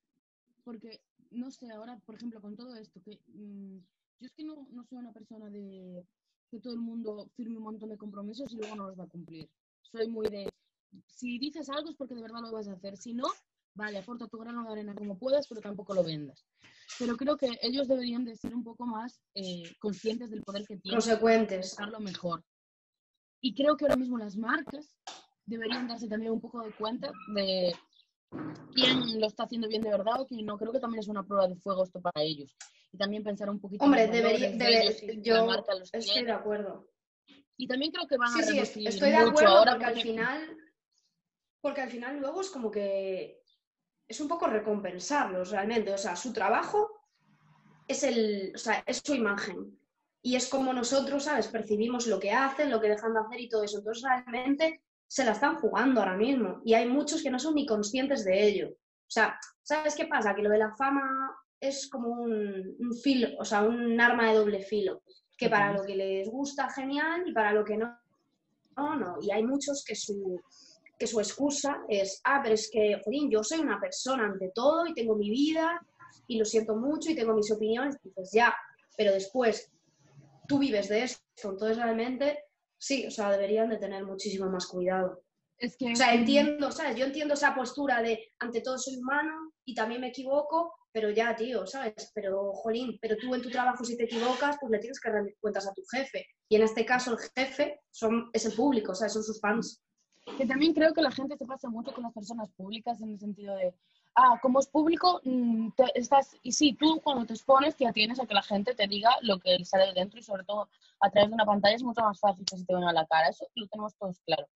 [0.63, 3.80] Porque, no sé, ahora, por ejemplo, con todo esto, que mm,
[4.22, 6.06] yo es que no, no soy una persona de
[6.50, 9.10] que todo el mundo firme un montón de compromisos y luego no los va a
[9.10, 9.50] cumplir.
[9.82, 10.50] Soy muy de,
[11.08, 12.96] si dices algo es porque de verdad lo vas a hacer.
[12.96, 13.28] Si no,
[13.74, 16.46] vale, aporta tu grano de arena como puedas, pero tampoco lo vendas.
[17.00, 20.78] Pero creo que ellos deberían de ser un poco más eh, conscientes del poder que
[20.78, 21.76] tienen Consecuentes.
[21.91, 22.43] lo mejor.
[23.41, 24.96] Y creo que ahora mismo las marcas
[25.46, 27.74] deberían darse también un poco de cuenta de
[28.74, 30.58] quién lo está haciendo bien de verdad o quién no.
[30.58, 32.56] Creo que también es una prueba de fuego esto para ellos.
[32.91, 36.28] Y también pensar un poquito Hombre, debería, de yo marca los estoy tiene.
[36.28, 36.88] de acuerdo.
[37.58, 39.86] Y también creo que van Sí, a sí, reducir estoy de mucho acuerdo ahora porque
[39.86, 40.58] al porque- final,
[41.62, 43.42] porque al final luego es como que
[44.08, 45.94] es un poco recompensarlos realmente.
[45.94, 46.89] O sea, su trabajo
[47.88, 49.78] es el, o sea, es su imagen.
[50.22, 51.48] Y es como nosotros, ¿sabes?
[51.48, 53.80] Percibimos lo que hacen, lo que dejan de hacer y todo eso.
[53.80, 56.62] Entonces realmente se la están jugando ahora mismo.
[56.63, 58.70] Y hay muchos que no son ni conscientes de ello.
[58.70, 60.34] O sea, ¿sabes qué pasa?
[60.34, 64.38] Que lo de la fama es como un, un filo, o sea, un arma de
[64.38, 65.04] doble filo.
[65.38, 67.98] Que para lo que les gusta, genial, y para lo que no,
[68.78, 69.18] no, no.
[69.22, 70.42] Y hay muchos que su,
[70.97, 74.86] que su excusa es, ah, pero es que, jodín, yo soy una persona ante todo
[74.88, 75.79] y tengo mi vida
[76.27, 77.97] y lo siento mucho y tengo mis opiniones.
[78.03, 78.53] Y dices, ya,
[78.97, 79.71] pero después
[80.47, 81.51] tú vives de esto.
[81.51, 82.39] Entonces realmente,
[82.77, 85.23] sí, o sea, deberían de tener muchísimo más cuidado.
[85.58, 86.97] Es que O sea, entiendo, ¿sabes?
[86.97, 91.36] Yo entiendo esa postura de ante todo soy humano y también me equivoco, pero ya,
[91.36, 92.12] tío, ¿sabes?
[92.13, 95.36] Pero, jolín, pero tú en tu trabajo si te equivocas, pues le tienes que rendir
[95.39, 96.25] cuentas a tu jefe.
[96.49, 99.13] Y en este caso el jefe son, es el público, ¿sabes?
[99.13, 99.82] Son sus fans.
[100.38, 103.20] Que también creo que la gente se pasa mucho con las personas públicas en el
[103.20, 103.74] sentido de,
[104.16, 108.20] ah, como es público, mm, te- estás, y sí, tú cuando te expones te atienes
[108.20, 110.70] a que la gente te diga lo que le sale de dentro y sobre todo
[111.02, 113.06] a través de una pantalla es mucho más fácil que se te venga a la
[113.06, 114.48] cara, eso lo tenemos todos claro.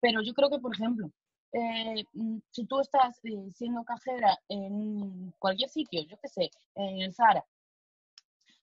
[0.00, 1.10] Pero yo creo que, por ejemplo,
[1.52, 7.00] eh, mm, si tú estás eh, siendo cajera en cualquier sitio, yo qué sé, en
[7.00, 7.44] el Zara,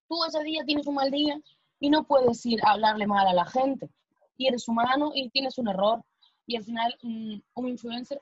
[0.08, 1.40] tú ese día tienes un mal día
[1.80, 3.90] y no puedes ir a hablarle mal a la gente.
[4.36, 6.02] Y eres humano y tienes un error.
[6.46, 8.20] Y al final mm, un influencer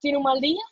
[0.00, 0.62] tiene un mal día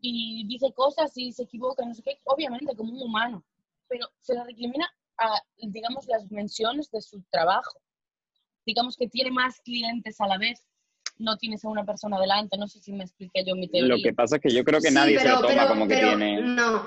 [0.00, 3.44] y dice cosas y se equivoca, no sé qué, obviamente como un humano,
[3.88, 7.80] pero se le recrimina a, digamos, las menciones de su trabajo.
[8.64, 10.64] Digamos que tiene más clientes a la vez,
[11.18, 13.96] no tienes a una persona delante, no sé si me expliqué yo mi teoría.
[13.96, 15.68] Lo que pasa es que yo creo que Sí, nadie se pero- lo toma pero-
[15.68, 16.42] como que pero tiene...
[16.42, 16.86] No,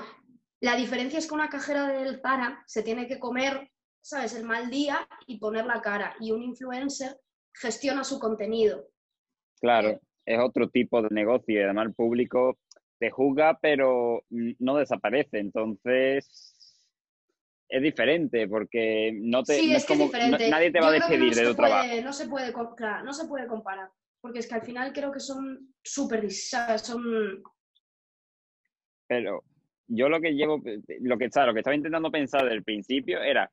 [0.60, 4.34] la diferencia es que una cajera del Zara se tiene que comer, ¿sabes?
[4.34, 6.14] El mal día y poner la cara.
[6.20, 7.20] Y un influencer
[7.54, 8.88] gestiona su contenido.
[9.60, 12.58] Claro, es otro tipo de negocio y además el público
[12.98, 16.58] te juzga pero no desaparece, entonces
[17.68, 20.44] es diferente porque no te sí, no es que como- es diferente.
[20.44, 21.88] no- nadie te va a Yo despedir no de tu puede- trabajo.
[22.04, 23.90] No se puede, claro, no se puede comparar.
[24.20, 27.42] Porque es que al final creo que son súper, son
[29.08, 29.42] Pero
[29.88, 30.62] yo lo que llevo,
[31.00, 33.50] lo que, está- lo que estaba intentando pensar del principio era,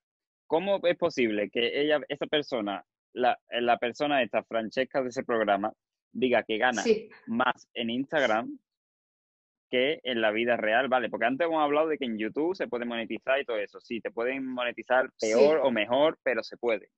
[0.48, 5.74] ¿cómo es posible que ella, esa persona, la, la persona esta, Francesca de ese programa,
[6.12, 8.58] diga que gana Sí, más en Instagram
[9.70, 11.10] que en la vida real, ¿vale?
[11.10, 13.80] Porque antes hemos hablado de que en YouTube se puede monetizar y todo eso.
[13.80, 15.62] Sí, te pueden monetizar peor Sí.
[15.64, 16.90] o mejor, pero se puede.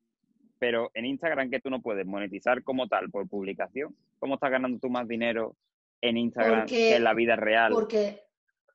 [0.57, 4.79] Pero en Instagram que tú no puedes monetizar como tal por publicación, ¿cómo estás ganando
[4.79, 5.57] tú más dinero
[5.99, 8.21] en Instagram Porque- que en la vida real porque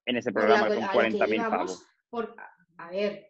[0.05, 1.87] en ese programa con lo que 40.000 íbamos, pavos?
[2.11, 2.37] por-
[2.79, 3.29] a ver,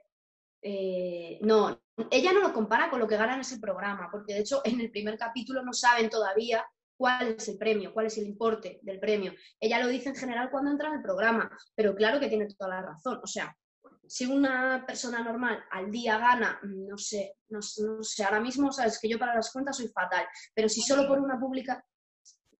[0.69, 4.41] eh, no, ella no lo compara con lo que gana en ese programa, porque de
[4.41, 8.27] hecho en el primer capítulo no saben todavía cuál es el premio, cuál es el
[8.27, 9.33] importe del premio.
[9.61, 12.71] Ella lo dice en general cuando entra en el programa, pero claro que tiene toda
[12.71, 13.21] la razón.
[13.23, 13.57] O sea,
[14.09, 18.99] si una persona normal al día gana, no sé, no, no sé, ahora mismo sabes
[19.01, 21.85] que yo para las cuentas soy fatal, pero si solo por una publica,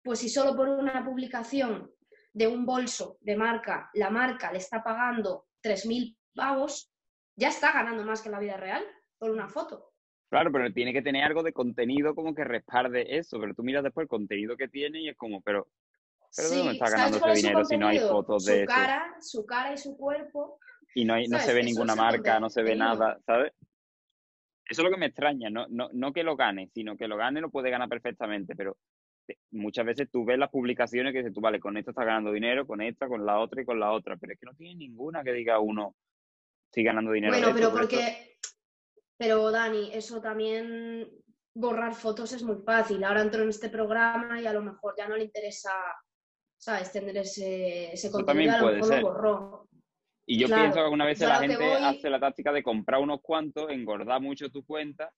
[0.05, 1.91] pues si solo por una publicación
[2.33, 6.93] de un bolso de marca, la marca le está pagando 3.000 pavos,
[7.37, 8.83] ya está ganando más que en la vida real
[9.19, 9.93] por una foto.
[10.29, 13.85] Claro, pero tiene que tener algo de contenido como que respalde eso, pero tú miras
[13.85, 15.69] después el contenido que tiene y es como, pero,
[16.35, 19.47] pero ¿de dónde está ganando ese dinero si no hay fotos de su cara, Su
[19.47, 20.59] cara y su cuerpo.
[20.95, 23.53] Y no, hay, no se ve ninguna marca, no se ve nada, ¿sabes?
[24.69, 27.17] Eso es lo que me extraña, no, no, no que lo gane, sino que lo
[27.17, 28.77] gane lo puede ganar perfectamente, pero
[29.53, 32.67] muchas veces tú ves las publicaciones que dices tú, vale, con esta está ganando dinero,
[32.67, 35.23] con esta, con la otra y con la otra, pero es que no tiene ninguna
[35.23, 35.95] que diga uno,
[36.67, 37.33] estoy ganando dinero.
[37.33, 38.39] Bueno, pero porque,
[39.17, 41.09] pero Dani, eso también,
[41.55, 43.03] borrar fotos es muy fácil.
[43.05, 45.73] Ahora entro en este programa y a lo mejor ya no le interesa,
[46.57, 46.93] ¿sabes?
[46.93, 49.69] Tener ese, ese contenido, a lo mejor lo borró.
[50.29, 53.71] Y yo pienso que alguna vez la gente hace la táctica de comprar unos cuantos,
[53.71, 55.13] engordar mucho tu cuenta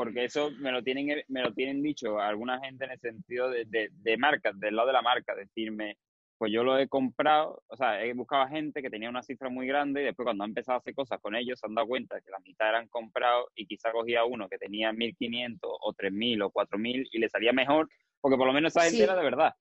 [0.00, 3.66] porque eso me lo tienen, me lo tienen dicho alguna gente en el sentido de,
[3.66, 5.98] de, de marcas, del lado de la marca, decirme,
[6.40, 9.50] pues yo lo he comprado, o sea, he buscado a gente que tenía una cifra
[9.50, 11.86] muy grande y después cuando han empezado a hacer cosas con ellos se han dado
[11.86, 15.92] cuenta de que la mitad eran comprados y quizá cogía uno que tenía 1.500 o
[15.92, 17.90] 3.000 o 4.000 y le salía mejor,
[18.22, 19.54] porque por lo menos esa gente era de verdad,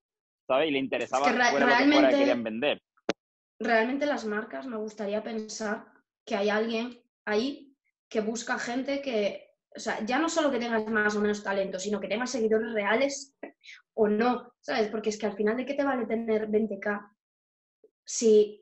[0.47, 0.69] ¿sabes?
[0.69, 2.81] Y le interesaba es que fuera lo que querían vender.
[3.59, 5.83] Realmente las marcas, me gustaría pensar
[6.25, 7.75] que hay alguien ahí
[8.07, 9.48] que busca gente que
[9.79, 12.73] o sea, ya no solo que tengas más o menos talento, sino que tengas seguidores
[12.73, 13.33] reales
[13.93, 14.89] o no, ¿sabes?
[14.89, 17.09] Porque es que al final, ¿de qué te vale tener 20k
[18.03, 18.61] si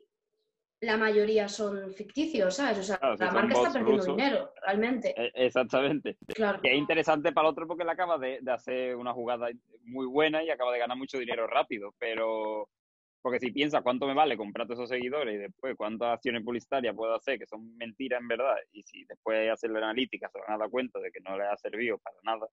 [0.80, 2.78] la mayoría son ficticios, ¿sabes?
[2.78, 5.12] O sea, la marca está perdiendo dinero, realmente.
[5.20, 6.18] E, exactamente.
[6.28, 6.60] Claro.
[6.62, 9.48] Que es interesante para el otro porque le acaba de, de, hacer una jugada
[9.82, 12.68] muy buena y acaba de ganar mucho dinero rápido, pero
[13.20, 17.14] porque si piensas cuánto me vale comprarte esos seguidores y después cuántas acciones publicitarias puedo
[17.14, 20.58] hacer que son mentiras en verdad, y si después hacer la analítica se van a
[20.58, 22.46] dar cuenta de que no les ha servido para nada,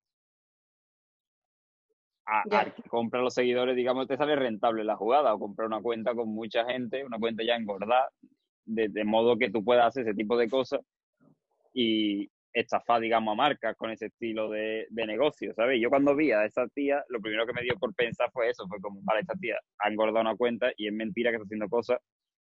[2.27, 6.15] a, que compra los seguidores, digamos, te sale rentable la jugada, o comprar una cuenta
[6.15, 8.09] con mucha gente, una cuenta ya engordada,
[8.65, 10.81] de, de modo que tú puedas hacer ese tipo de cosas
[11.71, 15.79] y, estafar, digamos, a marcas con ese estilo de, de, negocio, ¿sabes?
[15.81, 18.65] Yo cuando vi a esa tía, lo primero que me dio por pensar fue eso,
[18.67, 21.67] fue como, vale, esta tía ha engordado una cuenta y es mentira que está haciendo
[21.67, 21.99] cosas,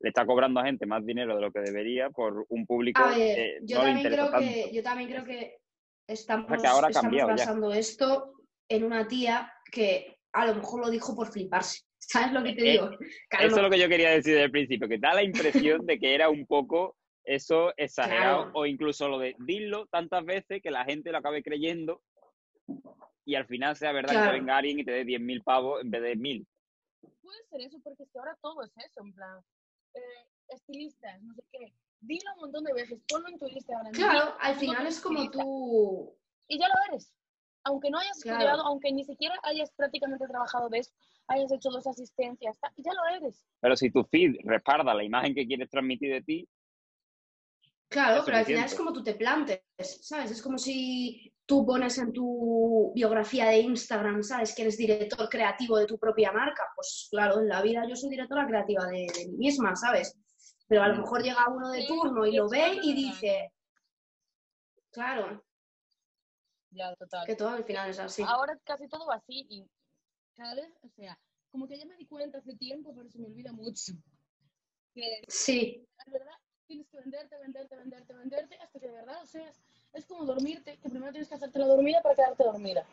[0.00, 3.58] le está cobrando a gente más dinero de lo que debería por un público que
[3.62, 5.56] yo no también creo que Yo también creo que
[6.06, 8.34] estamos, ahora estamos basando esto
[8.68, 11.80] en una tía que a lo mejor lo dijo por fliparse.
[11.98, 12.90] ¿Sabes lo que te eh, digo?
[13.40, 15.98] eso es lo que yo quería decir desde el principio, que da la impresión de
[15.98, 20.84] que era un poco eso exagerado o incluso lo de dilo tantas veces que la
[20.84, 22.00] gente lo acabe creyendo
[23.24, 26.02] y al final sea verdad que venga alguien y te dé 10.000 pavos en vez
[26.02, 26.46] de 1.000.
[27.20, 29.40] Puede ser eso, porque es que ahora todo es eso, en plan,
[29.94, 30.00] eh,
[30.48, 33.92] estilistas, no sé qué, dilo un montón de veces, ponlo en tu Instagram.
[33.92, 36.16] Claro, al final es como tú...
[36.46, 37.12] Y ya lo eres.
[37.64, 40.92] Aunque no hayas estudiado, aunque ni siquiera hayas prácticamente trabajado de eso,
[41.26, 43.44] hayas hecho dos asistencias, ya lo eres.
[43.60, 46.48] Pero si tu feed respalda la imagen que quieres transmitir de ti,
[47.88, 50.32] Claro, pero al final es como tú te plantes, ¿sabes?
[50.32, 54.54] Es como si tú pones en tu biografía de Instagram, ¿sabes?
[54.54, 56.64] Que eres director creativo de tu propia marca.
[56.74, 60.18] Pues claro, en la vida yo soy directora creativa de, mí misma, ¿sabes?
[60.66, 61.00] Pero a lo mm.
[61.00, 63.52] mejor llega uno de turno y lo ve y dice,
[64.90, 65.44] claro.
[66.70, 67.24] Ya, total.
[67.24, 68.22] Que todo al final es así.
[68.26, 69.64] Ahora casi todo va así y
[70.34, 71.16] cada vez, o sea,
[71.52, 73.92] como que ya me di cuenta hace tiempo, pero se me olvida mucho.
[75.28, 75.86] sí.
[76.04, 76.34] Es verdad,
[76.66, 79.60] tienes que venderte, venderte, venderte, venderte, hasta que de verdad o seas.
[79.92, 82.84] Es como dormirte, que primero tienes que hacerte la dormida para quedarte dormida.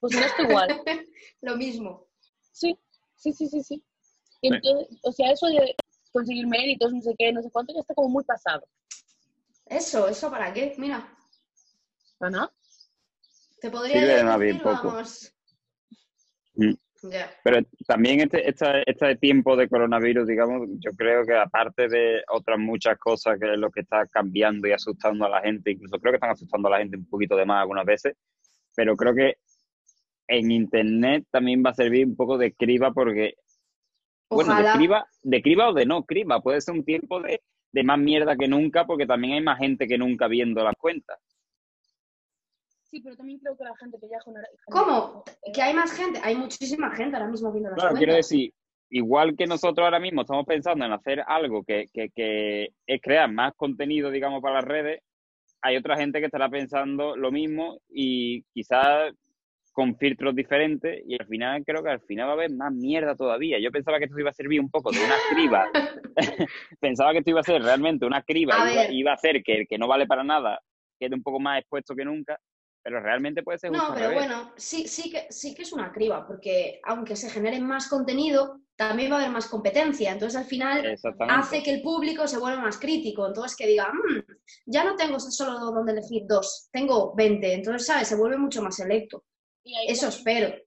[0.00, 0.68] Pues no esto igual.
[1.42, 2.06] Lo mismo.
[2.52, 2.76] Sí,
[3.14, 3.84] sí, sí, sí, sí.
[4.42, 5.76] entonces, o sea, eso de
[6.12, 8.66] conseguir méritos, no sé qué, no sé cuánto, ya está como muy pasado.
[9.66, 10.74] Eso, ¿eso para qué?
[10.78, 11.16] Mira.
[12.18, 12.50] ¿Ah, no?
[13.60, 15.32] Te podría decir, vamos.
[16.54, 16.72] Mm.
[17.42, 22.98] Pero también este, este tiempo de coronavirus, digamos, yo creo que aparte de otras muchas
[22.98, 26.16] cosas que es lo que está cambiando y asustando a la gente, incluso creo que
[26.16, 28.16] están asustando a la gente un poquito de más algunas veces,
[28.76, 29.36] pero creo que
[30.28, 33.34] en Internet también va a servir un poco de criba porque,
[34.28, 37.40] bueno, de criba, de criba o de no criba, puede ser un tiempo de,
[37.72, 41.18] de más mierda que nunca porque también hay más gente que nunca viendo las cuentas.
[42.90, 44.18] Sí, pero también creo que la gente que ya
[44.66, 45.22] ¿Cómo?
[45.54, 46.18] ¿Que hay más gente?
[46.24, 48.52] Hay muchísima gente ahora mismo viendo las Claro, quiero decir,
[48.90, 53.30] igual que nosotros ahora mismo estamos pensando en hacer algo que, que, que es crear
[53.30, 55.02] más contenido, digamos, para las redes,
[55.62, 59.12] hay otra gente que estará pensando lo mismo y quizás
[59.72, 63.14] con filtros diferentes y al final creo que al final va a haber más mierda
[63.14, 63.60] todavía.
[63.60, 65.70] Yo pensaba que esto iba a servir un poco de una criba.
[66.80, 69.68] pensaba que esto iba a ser realmente una criba, iba, iba, a hacer que el
[69.68, 70.60] que no vale para nada
[70.98, 72.38] quede un poco más expuesto que nunca
[72.82, 74.14] Pero realmente puede ser No, pero revés.
[74.26, 78.60] bueno, sí, sí, que, sí que es una criba, porque aunque se genere más contenido,
[78.74, 80.10] también va a haber más competencia.
[80.12, 80.96] Entonces, al final,
[81.28, 83.26] hace que el público se vuelva más crítico.
[83.26, 84.20] Entonces, que diga, "Mm,
[84.64, 87.52] ya no tengo solo donde elegir dos, tengo 20.
[87.52, 88.08] Entonces, ¿sabes?
[88.08, 89.24] Se vuelve mucho más selecto.
[89.62, 90.64] Y hay Eso también- espero.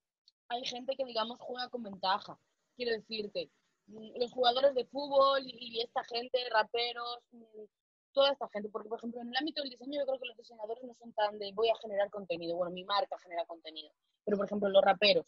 [0.50, 2.38] hay gente que, digamos, juega con ventaja.
[2.76, 3.50] Quiero decirte,
[3.88, 7.64] mm, los jugadores de fútbol y esta gente, raperos, mm,
[8.14, 10.38] toda esta gente, porque, por ejemplo, en el ámbito del diseño yo creo que los
[10.38, 13.92] diseñadores no son tan de voy a generar contenido, bueno, mi marca genera contenido,
[14.24, 15.26] pero, por ejemplo, los raperos,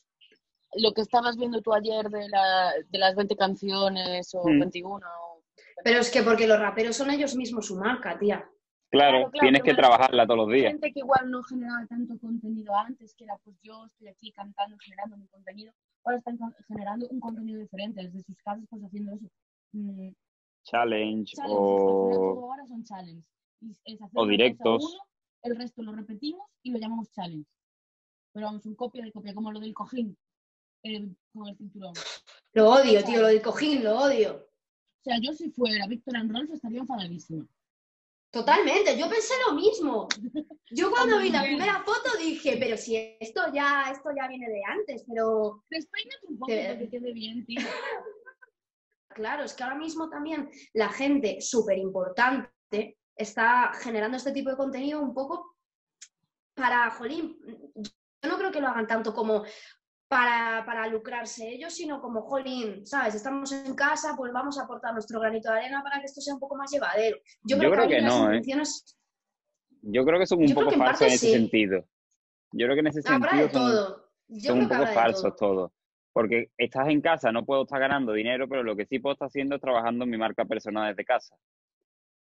[0.76, 4.60] lo que estabas viendo tú ayer de, la, de las 20 canciones o Mm.
[4.60, 5.42] 21 o...
[5.84, 8.50] Pero es que porque los raperos son ellos mismos su marca, tía.
[8.92, 10.72] Claro, Claro, claro, tienes que bueno, trabajarla todos los días.
[10.72, 14.78] gente que igual no generaba tanto contenido antes, que era pues yo estoy aquí cantando,
[14.80, 19.26] generando mi contenido, ahora están generando un contenido diferente desde sus casas, pues haciendo eso.
[19.74, 20.10] Mm,
[20.66, 22.52] Challenge o...
[22.52, 23.24] ahora son challenges.
[23.62, 24.84] Y es hacer o una cosa directos.
[24.84, 25.04] uno,
[25.44, 27.50] el resto lo repetimos y lo llamamos challenge.
[28.34, 30.18] Pero vamos, un copia de copia, como lo del cojín
[30.84, 31.94] eh, con el cinturón.
[32.54, 34.36] Lo odio, tío, lo del cojín, lo odio.
[34.36, 37.46] O sea, yo si fuera Víctor and Rolf estaría enfadadísima.
[38.32, 40.08] Totalmente, yo pensé lo mismo.
[40.72, 44.62] Yo cuando vi la primera foto dije, pero si esto ya, esto ya viene de
[44.68, 47.62] antes, pero Despeínate un poco que quede bien, tío.
[49.16, 54.58] claro, es que ahora mismo también la gente súper importante está generando este tipo de
[54.58, 55.56] contenido un poco
[56.54, 57.38] para, jolín,
[57.76, 59.44] yo no creo que lo hagan tanto como
[60.08, 63.16] para, para lucrarse ellos, sino como, jolín, ¿sabes?
[63.16, 66.34] Estamos en casa, pues vamos a aportar nuestro granito de arena para que esto sea
[66.34, 67.18] un poco más llevadero.
[67.44, 68.38] Yo Yo creo, que, que no, ¿eh?
[68.38, 68.98] intenciones,
[69.82, 71.34] Yo creo que son un Yo poco en falsos en ese sí.
[71.34, 71.88] sentido.
[72.52, 74.12] Yo creo que en ese habrá de son, todo.
[74.28, 75.74] Yo son creo un que poco falsos todo.
[76.16, 79.26] Porque estás en casa, no puedo estar ganando dinero, pero lo que sí puedo estar
[79.28, 81.36] haciendo es trabajando en mi marca personal desde casa.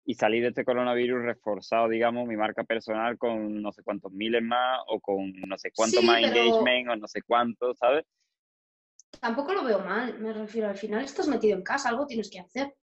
[0.04, 4.42] Y salir de este coronavirus reforzado, digamos, mi marca personal con no sé cuántos miles
[4.42, 8.04] más o con no sé cuánto Sí, más pero- engagement o no sé cuánto, ¿sabes?
[9.20, 12.40] Tampoco lo veo mal, me refiero, al final estás metido en casa, algo tienes que
[12.40, 12.74] hacer.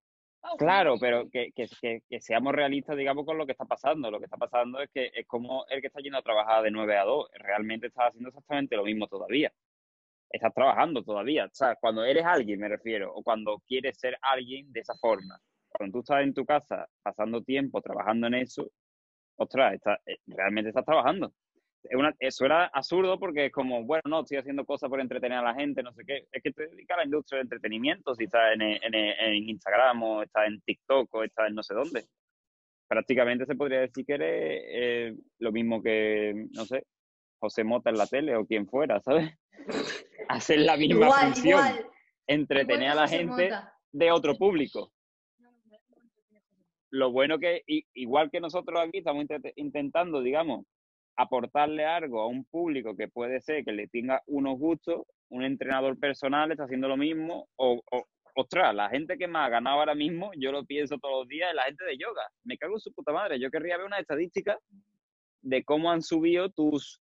[0.58, 4.10] Claro, pero que, que, que, que seamos realistas, digamos, con lo que está pasando.
[4.10, 6.72] Lo que está pasando es que es como el que está yendo a trabajar de
[6.72, 7.30] 9 a 2.
[7.34, 9.52] Realmente estás haciendo exactamente lo mismo todavía.
[10.32, 11.46] Estás trabajando todavía.
[11.46, 15.38] O sea, cuando eres alguien, me refiero, o cuando quieres ser alguien de esa forma.
[15.70, 18.70] Cuando tú estás en tu casa pasando tiempo trabajando en eso,
[19.38, 21.34] ostras, está- eh, realmente estás trabajando.
[22.20, 25.56] Eso era absurdo porque es como, bueno, no, estoy haciendo cosas por entretener a la
[25.56, 26.28] gente, no sé qué.
[26.32, 30.04] Es que te dedicas a la industria del entretenimiento, si estás en, en, en Instagram
[30.04, 32.04] o estás en TikTok o estás en no sé dónde.
[32.88, 36.84] Prácticamente se podría decir que eres eh, lo mismo que, no sé,
[37.42, 39.34] José Mota en la tele o quien fuera, ¿sabes?
[40.30, 41.86] Hacer la misma Igual, función, igual.
[42.28, 43.74] entretener a la José gente Mota.
[43.92, 44.92] de otro público
[46.94, 47.62] lo bueno que,
[47.94, 50.66] igual que nosotros aquí estamos intent- intentando, digamos,
[51.16, 55.98] aportarle algo a un público que puede ser que le tenga unos gustos, un entrenador
[55.98, 58.04] personal está haciendo lo mismo, o, o
[58.36, 61.50] ostras, la gente que más ha ganado ahora mismo, yo lo pienso todos los días,
[61.52, 62.24] es la gente de yoga.
[62.44, 63.40] Me cago en su puta madre.
[63.40, 64.60] Yo querría ver una estadística
[65.44, 67.02] de cómo han subido tus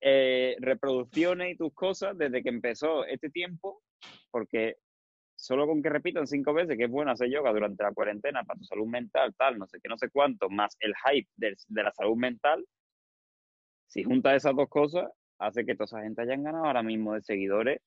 [0.00, 3.82] eh, reproducciones y tus cosas desde que empezó este tiempo,
[4.30, 4.76] porque
[5.36, 8.58] solo con que repitan cinco veces que es bueno hacer yoga durante la cuarentena para
[8.58, 11.92] tu salud mental, tal, no sé qué, no sé cuánto, más el hype de, la
[11.92, 12.64] salud mental,
[13.86, 17.22] si juntas esas dos cosas, hace que toda esa gente hayan ganado ahora mismo de
[17.22, 17.80] seguidores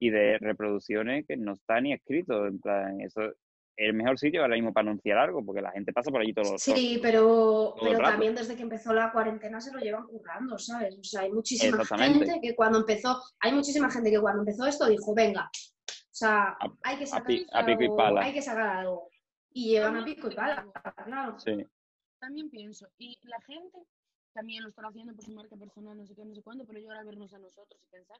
[0.00, 2.46] y de reproducciones que no está ni escrito.
[2.46, 3.34] En eso es
[3.76, 6.52] el mejor sitio ahora mismo para anunciar algo, porque la gente pasa por allí todos
[6.52, 10.96] los Sí, pero, pero también desde que empezó la cuarentena se lo llevan currando, ¿sabes?
[10.98, 14.86] O sea, hay muchísima gente que cuando empezó, hay muchísima gente que cuando empezó esto
[14.86, 18.20] dijo, venga, o sea, A- hay que a sacar pi- a pico y algo, pala.
[18.22, 19.08] hay que sacar algo.
[19.52, 20.66] Y llevan a pico y pala,
[21.04, 21.38] claro.
[21.38, 21.66] Sí.
[22.20, 23.78] También pienso, y la gente
[24.32, 26.80] también lo está haciendo por su marca personal, no sé qué, no sé cuándo, pero
[26.80, 28.16] yo ahora vernos a nosotros y pensar,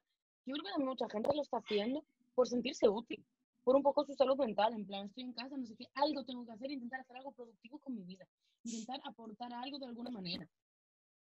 [0.46, 3.24] yo creo que también mucha gente lo está haciendo por sentirse útil,
[3.64, 6.24] por un poco su salud mental, en plan, estoy en casa, no sé qué, algo
[6.24, 8.26] tengo que hacer, intentar hacer algo productivo con mi vida,
[8.62, 10.46] intentar aportar algo de alguna manera.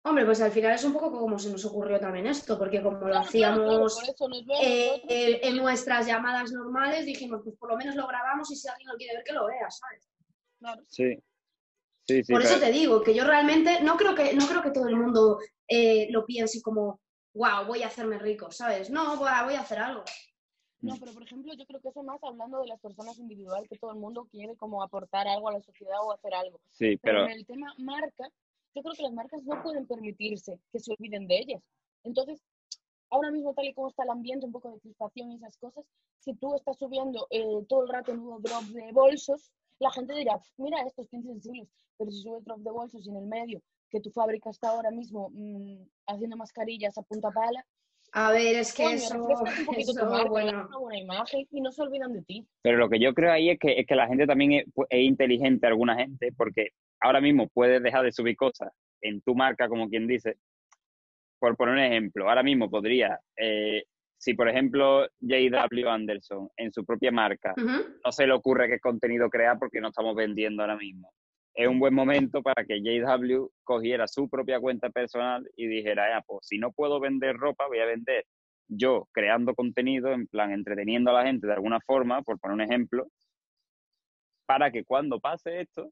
[0.03, 2.96] Hombre, pues al final es un poco como se nos ocurrió también esto, porque como
[3.00, 7.55] lo Claro, claro, claro, hacíamos eso vemos eh, eh, en nuestras llamadas normales, dijimos, pues
[7.59, 10.09] por lo menos lo grabamos y si alguien lo quiere ver, que lo vea, ¿sabes?
[10.59, 10.82] claro.
[10.88, 11.18] Sí.
[12.09, 14.62] Sí, sí, Por eso pero- te digo que yo realmente no creo que, no creo
[14.62, 15.38] que todo el mundo
[15.68, 17.01] eh, lo piense como,
[17.34, 18.91] wow, voy a hacerme rico, ¿sabes?
[18.91, 20.03] No, "Buah, voy a hacer algo.
[20.81, 23.78] No, pero por ejemplo, yo creo que eso más hablando de las personas individuales, que
[23.78, 26.59] todo el mundo quiere como aportar algo a la sociedad o hacer algo.
[26.70, 28.31] sí, Pero pero en el tema marca,
[28.74, 31.62] yo creo que las marcas no pueden permitirse que se olviden de ellas.
[32.05, 32.43] Entonces,
[33.11, 35.85] ahora mismo tal y como está el ambiente, un poco de crispación y esas cosas,
[36.18, 40.41] si tú estás subiendo eh, todo el rato nuevos drops de bolsos, la gente dirá,
[40.59, 44.01] mira estos 15 sensibles, pero si subes drop de bolsos y en el medio que
[44.01, 47.66] tu fábrica está ahora mismo mm, haciendo mascarillas a punta pala,
[48.13, 49.45] A ver, es que coño, eso,
[49.77, 50.53] eso, marca, bueno.
[50.53, 52.47] das una buena imagen y no se olvidan de ti.
[52.63, 54.87] Pero lo que yo creo ahí es que, es que la gente también es, pu-
[54.91, 59.69] es inteligente, alguna gente, porque ahora mismo puedes dejar de subir cosas en tu marca,
[59.69, 60.37] como quien dice.
[61.39, 63.85] Por poner un ejemplo, ahora mismo podría, eh,
[64.19, 65.89] si por ejemplo J.W.
[65.89, 67.55] Anderson en su propia marca
[68.05, 71.11] no se le ocurre qué contenido crear porque no estamos vendiendo ahora mismo.
[71.61, 76.23] Es un buen momento para que JW cogiera su propia cuenta personal y dijera, "Ah,
[76.27, 78.25] pues si no puedo vender ropa, voy a vender
[78.67, 82.63] yo creando contenido, en plan entreteniendo a la gente de alguna forma, por poner un
[82.63, 83.09] ejemplo,
[84.47, 85.91] para que cuando pase esto,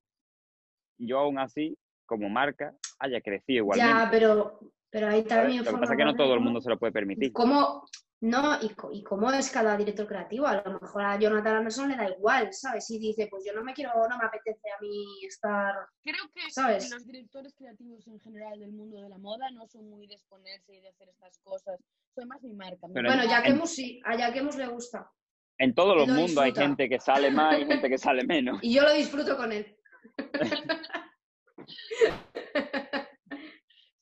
[0.96, 4.04] yo aún así, como marca, haya crecido igualmente.
[4.04, 4.58] Ya, pero,
[4.88, 6.94] pero ahí también Lo que pasa es que no todo el mundo se lo puede
[6.94, 7.30] permitir.
[7.34, 7.84] ¿Cómo,
[8.20, 10.46] no, y, co- y cómo es cada director creativo?
[10.46, 12.90] A lo mejor a Jonathan Anderson le da igual, ¿sabes?
[12.90, 15.74] Y dice, pues yo no me quiero, no me apetece a mí estar...
[16.02, 16.90] Creo que ¿Sabes?
[16.90, 20.74] los directores creativos en general del mundo de la moda no son muy de exponerse
[20.76, 21.78] y de hacer estas cosas.
[22.14, 22.86] Soy más mi marca.
[22.88, 23.30] mi Bueno, en- marca.
[23.30, 25.10] ya que en- Mus sí, a Jacquemus le gusta.
[25.58, 28.58] En todos los lo mundos hay gente que sale más y gente que sale menos.
[28.62, 29.76] Y yo lo disfruto con él.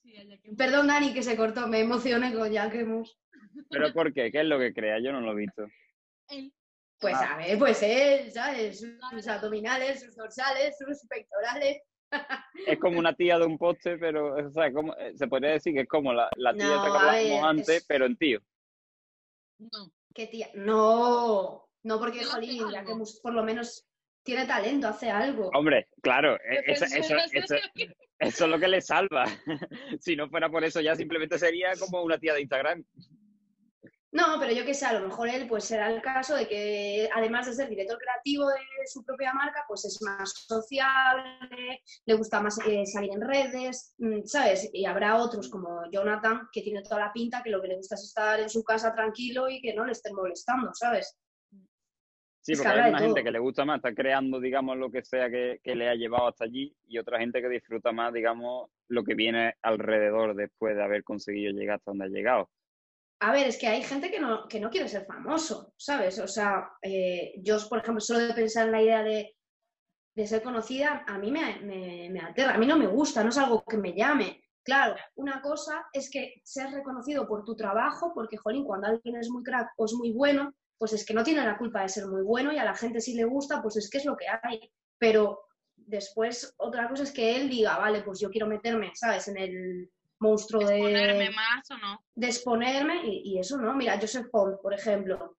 [0.02, 0.12] Sí,
[0.56, 3.18] Perdón, Dani, que se cortó, me emocioné con Jacquemus.
[3.70, 4.30] ¿Pero por qué?
[4.30, 4.98] ¿Qué es lo que crea?
[5.00, 5.66] Yo no lo he visto.
[6.28, 6.52] Él-
[6.98, 7.34] Pues Ah.
[7.34, 8.80] a ver, pues él, ¿sabes?
[8.80, 11.82] Sus abdominales, sus dorsales, sus pectorales.
[12.66, 15.74] es como una tía de un poste, pero o sea, como, eh, se podría decir
[15.74, 18.40] que es como la, la tía No, que hablábamos antes, es- pero en tío.
[19.58, 19.92] No.
[20.14, 20.48] ¿Qué tía?
[20.54, 22.70] No, no porque, jolín, algo.
[22.72, 23.86] Jacquemus por lo menos
[24.24, 25.50] tiene talento, hace algo.
[25.54, 29.24] Hombre, claro, e- eso, eso, la- eso es lo que le salva.
[30.00, 32.82] si no fuera por eso, ya simplemente sería como una tía de Instagram.
[34.16, 37.06] No, pero yo qué sé, a lo mejor él pues será el caso de que
[37.14, 42.40] además de ser director creativo de su propia marca, pues es más sociable, le gusta
[42.40, 44.70] más eh, salir en redes, mm, ¿sabes?
[44.72, 47.94] Y habrá otros como Jonathan que tiene toda la pinta que lo que le gusta
[47.96, 51.14] es estar en su casa tranquilo y que no le estén molestando, ¿sabes?
[52.40, 55.04] Sí, Es porque hay una gente que le gusta más estar creando, digamos, lo que
[55.04, 58.70] sea que, que le ha llevado hasta allí y otra gente que disfruta más, digamos,
[58.88, 62.48] lo que viene alrededor después de haber conseguido llegar hasta donde ha llegado.
[63.20, 66.18] A ver, es que hay gente que no, que no quiere ser famoso, ¿sabes?
[66.18, 69.34] O sea, eh, yo, por ejemplo, solo de pensar en la idea de,
[70.14, 73.30] de ser conocida, a mí me, me, me aterra, a mí no me gusta, no
[73.30, 74.42] es algo que me llame.
[74.62, 79.30] Claro, una cosa es que seas reconocido por tu trabajo, porque, jolín, cuando alguien es
[79.30, 82.06] muy crack o es muy bueno, pues es que no tiene la culpa de ser
[82.06, 84.26] muy bueno y a la gente si le gusta, pues es que es lo que
[84.28, 84.60] hay.
[84.98, 85.40] Pero
[85.74, 89.28] después, otra cosa es que él diga, vale, pues yo quiero meterme, ¿sabes?
[89.28, 89.90] En el
[90.20, 92.00] monstruo de Exponerme más o no.
[92.14, 93.74] de exponerme y, y eso no.
[93.74, 95.36] Mira, Joseph Pond, por ejemplo,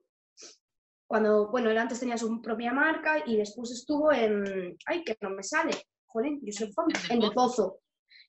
[1.08, 5.30] cuando, bueno, él antes tenía su propia marca y después estuvo en, ay, que no
[5.30, 5.72] me sale,
[6.06, 7.32] jolín, Joseph Pond, En Del.
[7.32, 7.80] Pozo,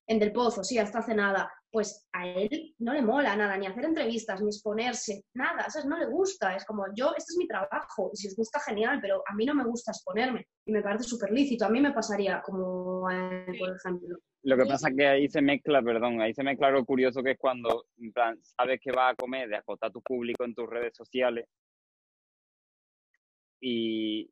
[0.06, 1.52] en Del Pozo, sí, hasta hace nada.
[1.70, 5.86] Pues a él no le mola nada, ni hacer entrevistas, ni exponerse, nada, ¿sabes?
[5.86, 9.00] No le gusta, es como, yo, este es mi trabajo, y si os gusta, genial,
[9.02, 11.92] pero a mí no me gusta exponerme y me parece súper lícito, a mí me
[11.92, 14.18] pasaría como, por ejemplo.
[14.44, 17.32] Lo que pasa es que ahí se mezcla, perdón, ahí se mezcla lo curioso que
[17.32, 20.68] es cuando, en plan, sabes que vas a comer de acotar tu público en tus
[20.70, 21.46] redes sociales
[23.60, 24.30] y,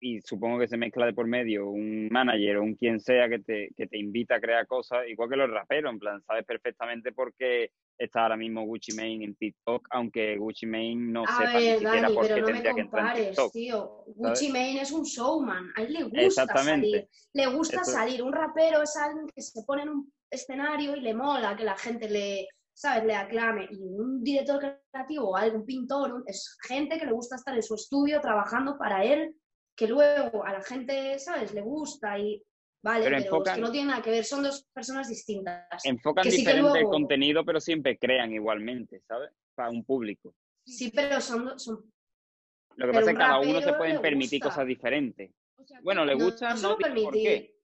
[0.00, 3.40] y supongo que se mezcla de por medio un manager o un quien sea que
[3.40, 7.12] te, que te invita a crear cosas, igual que los raperos, en plan, sabes perfectamente
[7.12, 11.58] por qué está ahora mismo Gucci Mane en TikTok, aunque Gucci Mane no A sepa
[11.58, 13.52] ni ver, siquiera Dani, por qué no tendría que entrar en compares, TikTok.
[13.52, 14.04] tío.
[14.06, 16.90] Gucci Mane es un showman, a él le gusta Exactamente.
[16.90, 17.08] salir.
[17.32, 18.22] Le gusta salir.
[18.22, 21.76] Un rapero es alguien que se pone en un escenario y le mola que la
[21.76, 23.04] gente le, ¿sabes?
[23.04, 23.66] Le aclame.
[23.70, 24.60] Y un director
[24.92, 29.02] creativo o algún pintor es gente que le gusta estar en su estudio trabajando para
[29.04, 29.34] él,
[29.78, 31.54] que luego a la gente, ¿sabes?
[31.54, 32.42] Le gusta y...
[32.82, 35.84] Vale, Pero pero, es que no tiene nada que ver, son dos personas distintas.
[35.84, 39.30] Enfocan Que sí que diferente el luego- contenido, pero siempre crean igualmente, ¿sabes?
[39.54, 40.34] Para un público.
[40.64, 41.92] Sí, pero son, son
[42.76, 44.48] Lo que pasa es que cada uno se pueden permitir gusta.
[44.54, 45.30] cosas diferentes.
[45.56, 47.22] O sea, Bueno, le no- gusta, no no, tiene por qué.
[47.24, 47.54] permitir.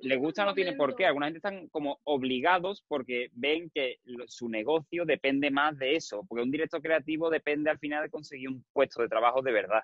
[0.00, 1.06] Le gusta, no tiene por qué.
[1.06, 6.24] Alguna gente están como obligados porque ven que lo- su negocio depende más de eso.
[6.28, 9.82] Porque un director creativo depende al final de conseguir un puesto de trabajo de verdad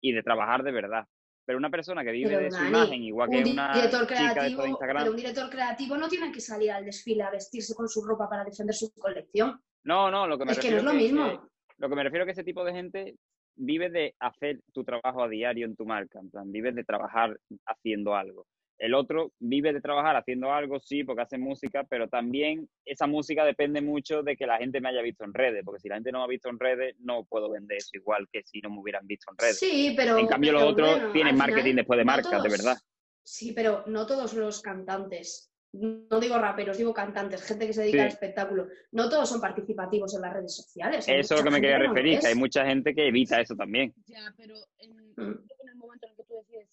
[0.00, 1.04] y de trabajar de verdad.
[1.44, 4.06] Pero una persona que vive Pero, de su Dani, imagen, igual que un una director
[4.08, 4.98] chica creativo, de Instagram.
[5.02, 8.28] pero un director creativo no tiene que salir al desfile a vestirse con su ropa
[8.28, 9.60] para defender su colección.
[9.84, 10.96] No, no, lo que me Es que no refiero es lo que-
[11.30, 11.42] mismo.
[11.42, 13.14] que- lo que me refiero es que ese tipo de gente
[13.54, 17.38] vive de hacer tu trabajo a diario en tu marca, en plan, vive de trabajar
[17.66, 18.44] haciendo algo.
[18.78, 23.44] El otro vive de trabajar haciendo algo, sí, porque hace música, pero también esa música
[23.44, 26.12] depende mucho de que la gente me haya visto en redes, porque si la gente
[26.12, 28.80] no me ha visto en redes, no puedo vender eso igual que si no me
[28.80, 29.58] hubieran visto en redes.
[29.58, 30.18] Sí, pero.
[30.18, 32.76] en cambio, los pero otros bueno, tienen marketing final, después de no marca, de verdad.
[33.22, 37.96] Sí, pero no todos los cantantes, no digo raperos, digo cantantes, gente que se dedica
[37.98, 38.02] Sí.
[38.02, 41.06] al espectáculo, no todos son participativos en las redes sociales.
[41.08, 43.92] Eso es lo que me quería referir, que hay mucha gente que evita eso también.
[44.06, 45.46] Ya, pero en, Mm.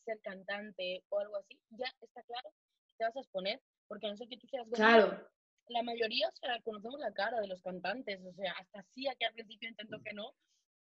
[0.04, 2.50] Ser cantante o algo así, ya está claro
[2.88, 5.28] que te vas a exponer, porque a no ser que tú seas Claro,
[5.68, 9.26] la mayoría, o sea, conocemos la cara de los cantantes, o sea, hasta Sia, que
[9.26, 10.34] al principio intentó que no,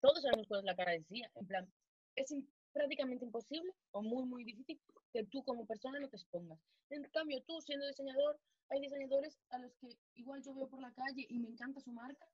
[0.01, 1.73] todos sabemos cuál es la cara de Sia, en plan,
[2.15, 2.35] es
[2.73, 4.81] prácticamente imposible o muy, muy difícil
[5.13, 6.59] que tú como persona no te expongas.
[6.91, 8.39] En cambio, tú siendo diseñador,
[8.69, 11.91] hay diseñadores a los que igual yo veo por la calle y me encanta su
[11.93, 12.27] marca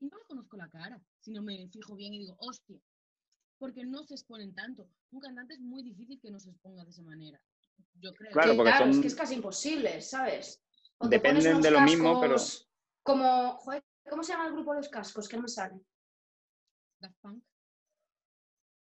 [0.00, 2.80] y no le conozco la cara, sino me fijo bien y digo, hostia,
[3.58, 4.88] porque no se exponen tanto.
[5.10, 7.40] Un cantante es muy difícil que no se exponga de esa manera,
[7.94, 8.32] yo creo.
[8.32, 10.62] Claro, que, porque claro, es que es casi imposible, ¿sabes?
[10.98, 12.70] O te pones Dependen unos de lo mismo, pero- cascos
[13.02, 15.28] Como, joder, ¿cómo se llama el grupo de los cascos?
[15.28, 15.80] Que no me sale.
[17.00, 17.44] Daft Punk.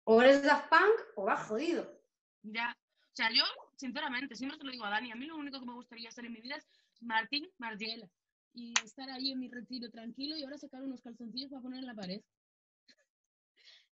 [0.04, 2.00] O eres Daft Punk o vas jodido.
[2.42, 3.42] Ya, o sea, yo,
[3.76, 6.24] sinceramente, siempre te lo digo a Dani, a mí lo único que me gustaría hacer
[6.24, 6.66] en mi vida es
[7.00, 8.08] Martín Margiela
[8.54, 11.86] y estar ahí en mi retiro tranquilo y ahora sacar unos calzoncillos para poner en
[11.86, 12.22] la pared.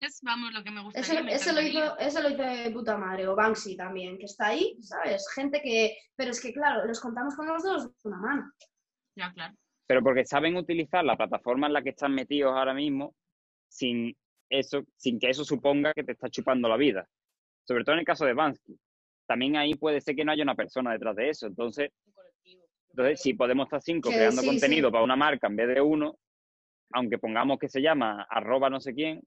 [0.03, 0.91] Es, vamos, lo que me me
[1.33, 4.77] ese lo hizo, ese lo hizo de puta madre, o Banksy también, que está ahí,
[4.81, 5.25] ¿sabes?
[5.33, 5.97] Gente que.
[6.17, 8.53] Pero es que, claro, los contamos con los dos una mano.
[9.15, 9.55] Ya, claro.
[9.87, 13.15] Pero porque saben utilizar la plataforma en la que están metidos ahora mismo
[13.69, 14.13] sin
[14.51, 17.09] eso, sin que eso suponga que te está chupando la vida.
[17.65, 18.77] Sobre todo en el caso de Bansky.
[19.29, 21.47] También ahí puede ser que no haya una persona detrás de eso.
[21.47, 21.91] Entonces,
[22.91, 24.93] entonces si podemos estar cinco Que creando sí, contenido sí.
[24.93, 26.17] para una marca en vez de uno,
[26.91, 29.23] aunque pongamos que se llama arroba no sé quién,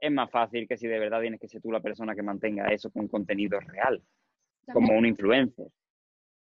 [0.00, 2.68] es más fácil que si de verdad tienes que ser tú la persona que mantenga
[2.72, 4.02] eso con contenido real,
[4.72, 5.68] como También, un influencer.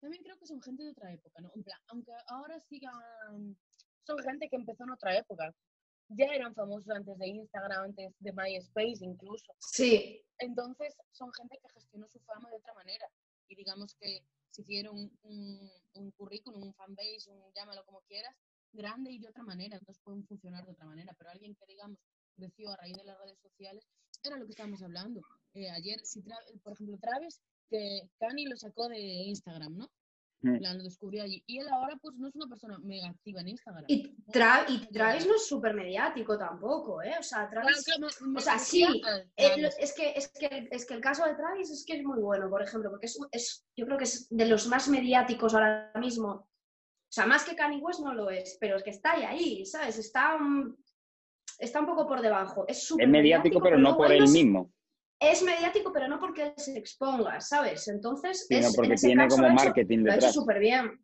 [0.00, 1.50] también creo que son gente de otra época, ¿no?
[1.54, 2.94] En plan, aunque ahora sigan,
[4.06, 5.54] son gente que empezó en otra época.
[6.12, 9.54] Ya eran famosos antes de Instagram, antes de MySpace incluso.
[9.58, 13.06] Sí, Entonces, son gente que gestionó su fama de otra manera.
[13.48, 18.34] Y digamos que se hicieron un, un currículum, un fanbase, un llámalo como quieras,
[18.72, 19.76] grande y de otra manera.
[19.76, 21.14] Entonces pueden funcionar de otra manera.
[21.16, 21.98] Pero alguien que, digamos,
[22.36, 23.84] creció a raíz de las redes sociales,
[24.22, 25.20] era lo que estábamos hablando.
[25.54, 29.90] Eh, ayer, si Tra- por ejemplo, Travis, que Kanye lo sacó de Instagram, ¿no?
[30.42, 30.56] Mm.
[30.62, 31.42] Lo descubrió allí.
[31.46, 33.84] Y él ahora, pues, no es una persona mega activa en Instagram.
[33.88, 37.12] y, Tra- y Travis no es súper mediático tampoco, ¿eh?
[37.18, 37.84] O sea, Travis.
[37.84, 38.84] claro, me- me o sea, sí,
[39.36, 42.20] Eh, es, que, es, que, es que el caso de Travis es que es muy
[42.20, 45.92] bueno, por ejemplo, porque es, es- yo creo que es de los más mediáticos ahora
[46.00, 46.30] mismo.
[46.30, 49.66] O sea, más que Kanye West no lo es, pero es que está ahí, ahí
[49.66, 49.98] ¿sabes?
[49.98, 50.74] Está, un-
[51.60, 52.64] está un poco por debajo.
[52.66, 54.72] Es súper Es mediático, pero no por él mismo,
[55.20, 57.86] Es mediático, pero no porque él se exponga, ¿sabes?
[57.88, 60.34] Entonces, sino es, porque tiene caso como lo marketing lo ha hecho detrás.
[60.34, 60.98] súper bien.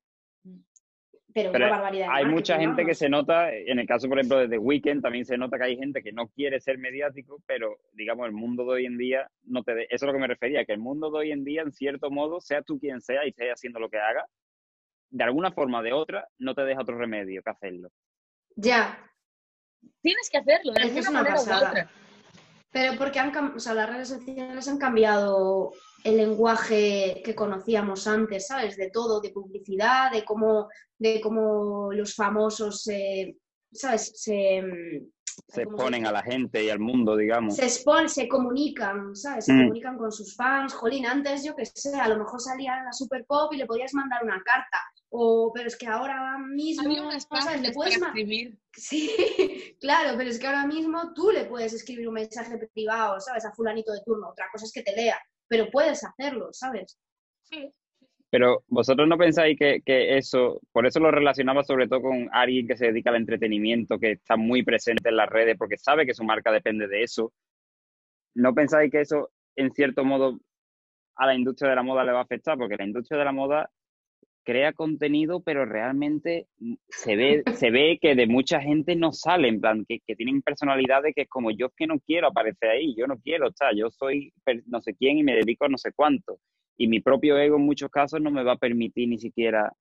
[1.34, 2.08] Pero, Pero una barbaridad.
[2.10, 5.26] hay mucha gente que se nota, en el caso, por ejemplo, de The Weeknd, también
[5.26, 8.70] se nota que hay gente que no quiere ser mediático, pero, digamos, el mundo de
[8.70, 11.10] hoy en día, no te de- eso es lo que me refería, que el mundo
[11.10, 13.90] de hoy en día, en cierto modo, sea tú quien sea y estés haciendo lo
[13.90, 14.24] que haga,
[15.10, 17.90] de alguna forma o de otra, no te deja otro remedio que hacerlo.
[18.56, 18.98] Ya,
[20.00, 21.70] Tienes que hacerlo, de Es que alguna es una manera u pasada.
[21.70, 21.90] otra.
[22.70, 25.72] pero porque han, o sea, las redes sociales han cambiado
[26.04, 28.76] el lenguaje que conocíamos antes, ¿sabes?
[28.76, 30.68] De todo, de publicidad, de cómo,
[30.98, 33.36] de cómo los famosos, eh,
[33.72, 34.12] ¿sabes?
[34.14, 35.10] Se, mm,
[35.48, 37.56] Se ¿cómo se exponen a la gente y al mundo, digamos.
[37.56, 39.44] se expon- se comunican, ¿sabes?
[39.44, 39.58] Se Mm.
[39.62, 40.72] comunican con sus fans.
[40.74, 43.66] Jolín, antes yo que sé, a lo mejor salía en la Super Pop y le
[43.66, 44.78] podías mandar una carta.
[45.10, 47.60] O, pero es que ahora mismo, ¿sabes?
[47.60, 48.58] Le puedes para escribir.
[48.72, 49.10] Sí,
[49.80, 53.44] claro, pero es que ahora mismo tú le puedes escribir un mensaje privado, ¿sabes?
[53.44, 54.30] A fulanito de turno.
[54.30, 55.18] Otra cosa es que te lea,
[55.48, 56.98] pero puedes hacerlo, ¿sabes?
[57.42, 57.72] Sí.
[58.36, 62.76] Pero vosotros no pensáis que, eso, por eso lo relacionaba sobre todo con alguien que
[62.76, 66.22] se dedica al entretenimiento, que está muy presente en las redes porque sabe que su
[66.22, 67.32] marca depende de eso.
[68.34, 70.38] ¿No pensáis que eso, en cierto modo,
[71.14, 72.58] a la industria de la moda le va a afectar?
[72.58, 73.70] Porque la industria de la moda
[74.44, 76.46] crea contenido, pero realmente
[76.90, 80.42] se ve, se ve que de mucha gente no sale, en plan, que, que tienen
[80.42, 83.90] personalidades que es como yo que no quiero aparecer ahí, yo no quiero estar, yo
[83.90, 84.30] soy
[84.66, 86.38] no sé quién y me dedico a no sé cuánto.
[86.76, 89.72] Y mi propio ego en muchos casos no me va a permitir ni siquiera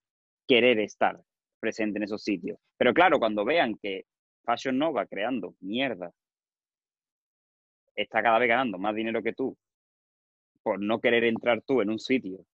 [0.47, 1.19] querer estar
[1.59, 2.57] presente en esos sitios.
[2.77, 4.05] Pero claro, cuando vean que
[4.45, 6.11] Fashion Nova creando mierda
[7.95, 9.57] está cada vez ganando más dinero que tú
[10.63, 12.45] por no querer entrar tú en un sitio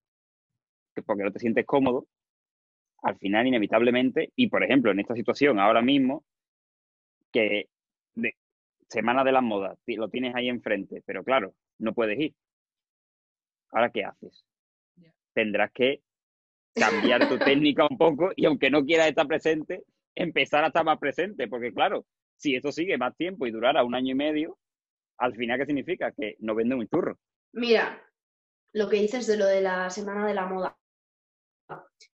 [0.94, 2.06] que porque no te sientes cómodo,
[3.02, 6.24] al final inevitablemente, y por ejemplo en esta situación ahora mismo,
[7.32, 7.68] que
[8.88, 12.34] Semana de las Modas, lo tienes ahí enfrente, pero claro, no puedes ir.
[13.72, 14.44] ¿Ahora qué haces?
[15.34, 16.02] Tendrás que
[16.74, 20.98] cambiar tu técnica un poco y aunque no quieras estar presente, empezar a estar más
[20.98, 22.06] presente, porque claro,
[22.36, 24.58] si esto sigue más tiempo y durara un año y medio,
[25.18, 26.12] al final, ¿qué significa?
[26.12, 27.18] Que no vende un churro.
[27.52, 28.02] Mira,
[28.74, 30.76] lo que dices de lo de la semana de la moda.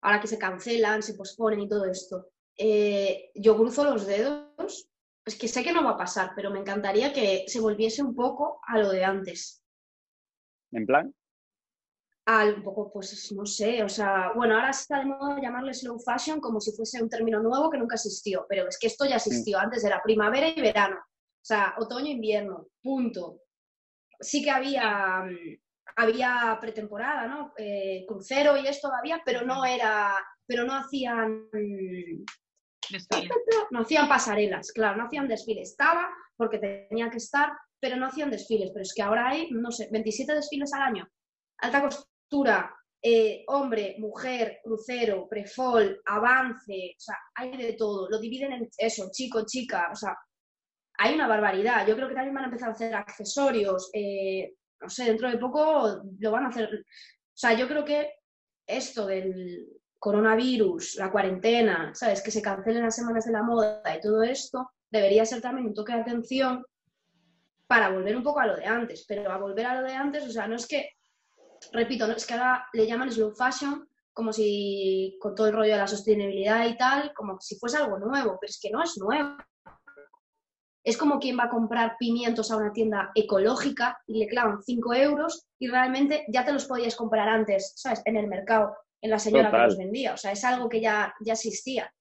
[0.03, 2.31] Ahora que se cancelan, se posponen y todo esto.
[2.57, 4.91] Eh, yo cruzo los dedos,
[5.25, 8.15] es que sé que no va a pasar, pero me encantaría que se volviese un
[8.15, 9.63] poco a lo de antes.
[10.73, 11.15] ¿En plan?
[12.29, 15.99] Al un poco, pues no sé, o sea, bueno, ahora está de moda llamarle slow
[15.99, 19.17] fashion como si fuese un término nuevo que nunca existió, pero es que esto ya
[19.17, 23.41] existió antes de la primavera y verano, o sea, otoño, invierno, punto.
[24.21, 25.59] Sí que había, mm,
[25.97, 27.55] había pretemporada, ¿no?
[27.57, 30.15] Eh, crucero y esto todavía, pero no era,
[30.47, 31.49] pero no hacían
[33.71, 35.71] no hacían pasarelas, claro, no hacían desfiles.
[35.71, 38.71] Estaba porque tenía que estar, pero no hacían desfiles.
[38.73, 41.09] Pero es que ahora hay, no sé, 27 desfiles al año.
[41.59, 41.89] Alta
[43.01, 48.09] eh, hombre, mujer, crucero, prefol, avance, o sea, hay de todo.
[48.09, 50.17] Lo dividen en eso, chico, chica, o sea,
[50.99, 51.87] hay una barbaridad.
[51.87, 53.91] Yo creo que también van a empezar a hacer accesorios.
[53.93, 56.69] Eh, no sé, dentro de poco lo van a hacer.
[56.75, 58.13] O sea, yo creo que
[58.67, 62.23] esto del, coronavirus, la cuarentena, ¿sabes?
[62.23, 65.75] Que se cancelen las semanas de la moda y todo esto, debería ser también un
[65.75, 66.65] toque de atención
[67.67, 69.05] para volver un poco a lo de antes.
[69.07, 70.91] Pero a volver a lo de antes, o sea, no es que,
[71.73, 73.89] repito, no es que ahora le llaman slow fashion
[74.19, 78.01] como si con todo el rollo de la sostenibilidad y tal, como si fuese algo
[78.01, 79.37] nuevo, pero es que no es nuevo.
[80.83, 84.95] Es como quien va a comprar pimientos a una tienda ecológica y le clavan 5
[84.95, 88.03] euros y realmente ya te los podías comprar antes, ¿sabes?
[88.07, 90.15] En el mercado en la señora que los vendía.
[90.15, 91.93] O sea, es algo que ya, ya existía.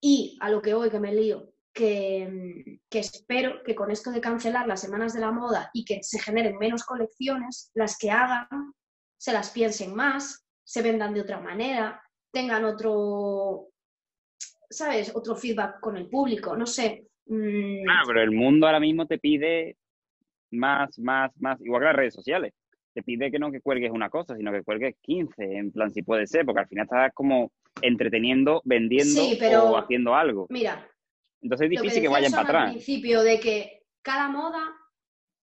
[0.00, 4.22] Y a lo que hoy que me lío, que, que, espero que con esto de
[4.22, 8.72] cancelar las semanas de la moda y que se generen menos colecciones, las que hagan
[9.18, 12.02] se las piensen más, se vendan de otra manera,
[12.32, 13.68] tengan otro,
[14.70, 15.14] ¿sabes?
[15.14, 17.06] Otro feedback con el público, no sé.
[17.26, 17.84] Mm.
[17.84, 19.76] Claro, pero el mundo ahora mismo te pide
[20.52, 22.54] más, más, más, igual que las redes sociales
[22.94, 26.02] te pide que no que cuelgues una cosa, sino que cuelgues 15, en plan, si
[26.02, 27.52] puede ser, porque al final estás como
[27.82, 29.22] entreteniendo, vendiendo
[29.64, 30.46] o haciendo algo.
[30.48, 30.88] Mira.
[31.40, 32.64] Entonces es difícil que, vayan para atrás.
[32.64, 34.62] Al principio de que cada moda,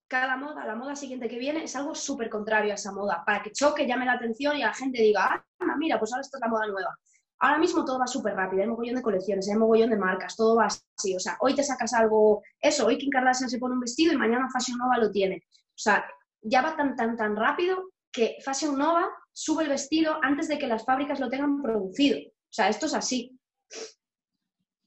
[0.08, 3.42] cada moda, la moda siguiente que viene es algo súper contrario a esa moda, para
[3.42, 6.42] que choque, llame la atención y la gente diga, ah, mira, pues ahora esto es
[6.42, 6.98] la moda nueva.
[7.40, 10.56] Ahora mismo todo va súper rápido, hay mogollón de colecciones, hay mogollón de marcas, todo
[10.56, 11.16] va así.
[11.16, 14.18] O sea, hoy te sacas algo, eso, hoy Kim Kardashian se pone un vestido y
[14.18, 15.44] mañana Fashion Nova lo tiene.
[15.52, 16.06] O sea,
[16.42, 20.68] ya va tan, tan, tan rápido que Fashion Nova sube el vestido antes de que
[20.68, 22.18] las fábricas lo tengan producido.
[22.20, 23.38] O sea, esto es así.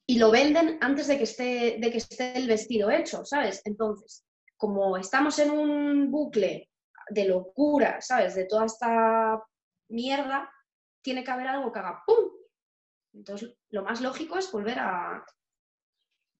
[0.08, 3.60] Y lo venden antes de que esté, de que esté el vestido hecho, ¿sabes?
[3.64, 4.24] Entonces,
[4.56, 6.70] como estamos en un bucle
[7.10, 8.34] de locura, ¿sabes?
[8.34, 9.42] De toda esta
[9.88, 10.52] mierda,
[11.02, 12.30] tiene que haber algo que haga ¡pum!
[13.14, 15.24] Entonces, lo más lógico es volver a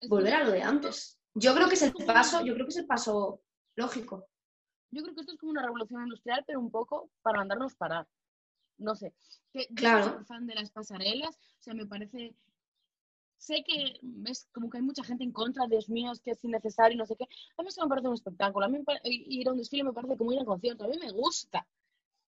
[0.08, 1.20] volver a lo de antes.
[1.34, 3.42] Yo creo que es el paso, yo creo que es el paso
[3.76, 4.28] lógico.
[4.90, 8.06] Yo creo que esto es como una revolución industrial, pero un poco para mandarnos parar.
[8.78, 9.14] No sé.
[9.52, 10.06] Que, claro.
[10.06, 12.34] Yo soy fan de las pasarelas, o sea, me parece.
[13.38, 16.44] Sé que es como que hay mucha gente en contra, Dios mío, es que es
[16.44, 17.26] innecesario, no sé qué.
[17.56, 18.66] A mí eso me parece un espectáculo.
[18.66, 20.84] A mí ir a un desfile me parece como ir a un concierto.
[20.84, 21.66] A mí me gusta.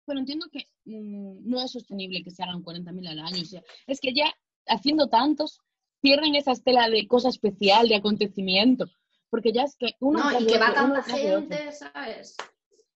[0.04, 3.42] Pero entiendo que mm, no es sostenible que se hagan 40.000 al año.
[3.42, 4.32] O sea, es que ya
[4.66, 5.60] haciendo tantos,
[6.00, 8.86] pierden esa estela de cosa especial, de acontecimiento
[9.32, 10.30] porque ya es que uno...
[10.30, 12.36] No, y que va tanta gente, ¿sabes?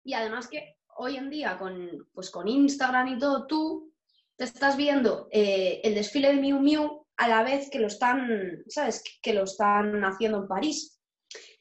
[0.04, 3.94] Y además que hoy en día con, pues con Instagram y todo, tú
[4.36, 8.62] te estás viendo eh, el desfile de Miu Miu a la vez que lo están,
[8.68, 9.02] ¿sabes?
[9.22, 11.00] Que lo están haciendo en París.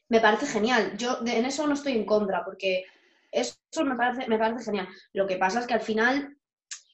[0.08, 0.96] Me parece genial.
[0.96, 2.84] Yo en eso no estoy en contra, porque
[3.32, 4.88] eso me parece, me parece genial.
[5.12, 6.36] Lo que pasa es que al final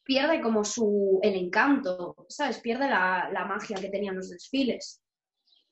[0.04, 2.58] pierde como su, el encanto, ¿sabes?
[2.58, 5.02] Pierde la, la magia que tenían los desfiles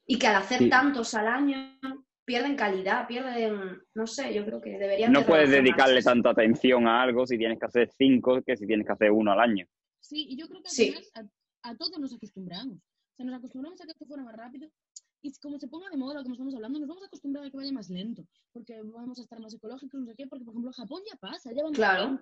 [0.06, 1.78] y que al hacer tantos al año
[2.24, 5.12] pierden calidad, pierden, no sé, yo creo que deberían...
[5.12, 8.86] No puedes dedicarle tanta atención a algo si tienes que hacer cinco que si tienes
[8.86, 9.66] que hacer uno al año.
[9.98, 11.30] Sí, y yo creo que al
[11.62, 12.78] a, todos nos acostumbramos.
[12.78, 14.70] O sea, nos acostumbramos a que esto fuera más rápido
[15.22, 17.50] y como se ponga de moda lo que estamos hablando, nos vamos a acostumbrar a
[17.50, 20.54] que vaya más lento, porque vamos a estar más ecológicos, no sé qué, porque por
[20.54, 22.20] ejemplo Japón ya pasa, ya Claro.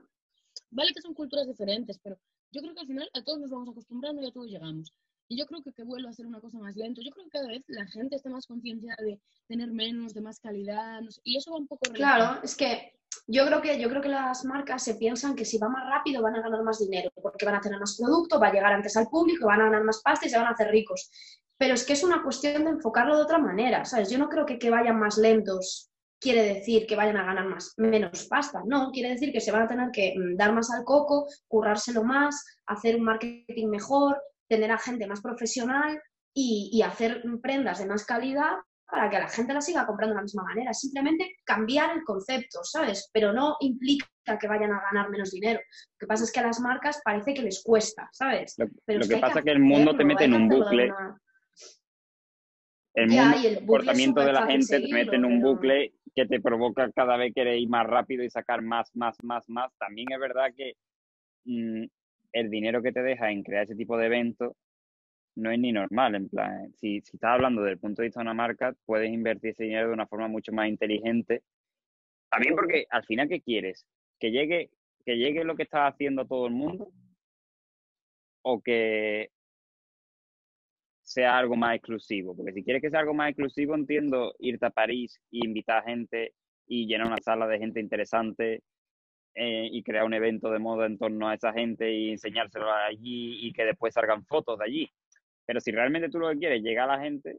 [0.70, 2.18] Vale que son culturas diferentes, pero
[2.50, 4.92] yo creo que al final a todos nos vamos acostumbrando y a todos llegamos.
[5.28, 7.02] Y yo creo que que vuelva a ser una cosa más lento.
[7.02, 10.40] Yo creo que cada vez la gente está más conciencia de tener menos, de más
[10.40, 11.92] calidad, y eso va un poco...
[11.92, 15.58] Claro, es que yo creo que yo creo que las marcas se piensan que si
[15.58, 18.48] va más rápido van a ganar más dinero, porque van a tener más producto, va
[18.48, 20.68] a llegar antes al público, van a ganar más pasta y se van a hacer
[20.70, 21.10] ricos.
[21.56, 24.10] Pero es que es una cuestión de enfocarlo de otra manera, ¿sabes?
[24.10, 25.88] Yo no creo que que vayan más lentos
[26.20, 28.62] quiere decir que vayan a ganar más, menos pasta.
[28.66, 32.04] No, quiere decir que se van a tener que mm, dar más al coco, currárselo
[32.04, 36.00] más, hacer un marketing mejor, tener a gente más profesional
[36.34, 38.52] y, hacer prendas de más calidad
[38.90, 40.72] para que la gente la siga comprando de la misma manera.
[40.72, 43.10] Simplemente cambiar el concepto, ¿sabes?
[43.12, 44.06] Pero no implica
[44.40, 45.60] que vayan a ganar menos dinero.
[45.60, 48.54] Lo que pasa es que a las marcas parece que les cuesta, ¿sabes?
[48.58, 50.86] Lo, Pero lo es que, pasa es que el mundo te mete en un bucle.
[50.86, 51.20] una-
[52.94, 55.92] El Ya, mundo, el el comportamiento de la gente te mete en un pero- bucle
[56.14, 59.72] que te provoca cada vez querer ir más rápido y sacar más, más, más, más.
[59.78, 60.72] También es verdad que
[61.44, 61.84] mm,
[62.32, 64.52] el dinero que te deja en crear ese tipo de eventos
[65.38, 66.14] no es ni normal.
[66.14, 69.10] En plan, si, si estás hablando desde el punto de vista de una marca, puedes
[69.10, 71.42] invertir ese dinero de una forma mucho más inteligente.
[72.30, 73.86] También porque al final, ¿qué quieres?
[74.18, 74.70] ¿Que llegue,
[75.04, 76.92] que llegue lo que está haciendo todo el mundo?
[78.42, 79.30] ¿O que
[81.02, 82.36] sea algo más exclusivo?
[82.36, 86.34] Porque si quieres que sea algo más exclusivo, entiendo irte a París y invitar gente
[86.66, 88.62] y llenar una sala de gente interesante
[89.34, 93.46] eh, y crear un evento de moda en torno a esa gente y enseñárselo allí
[93.46, 94.92] y que después salgan fotos de allí.
[95.48, 97.38] Pero si realmente tú lo que quieres es llegar a la gente,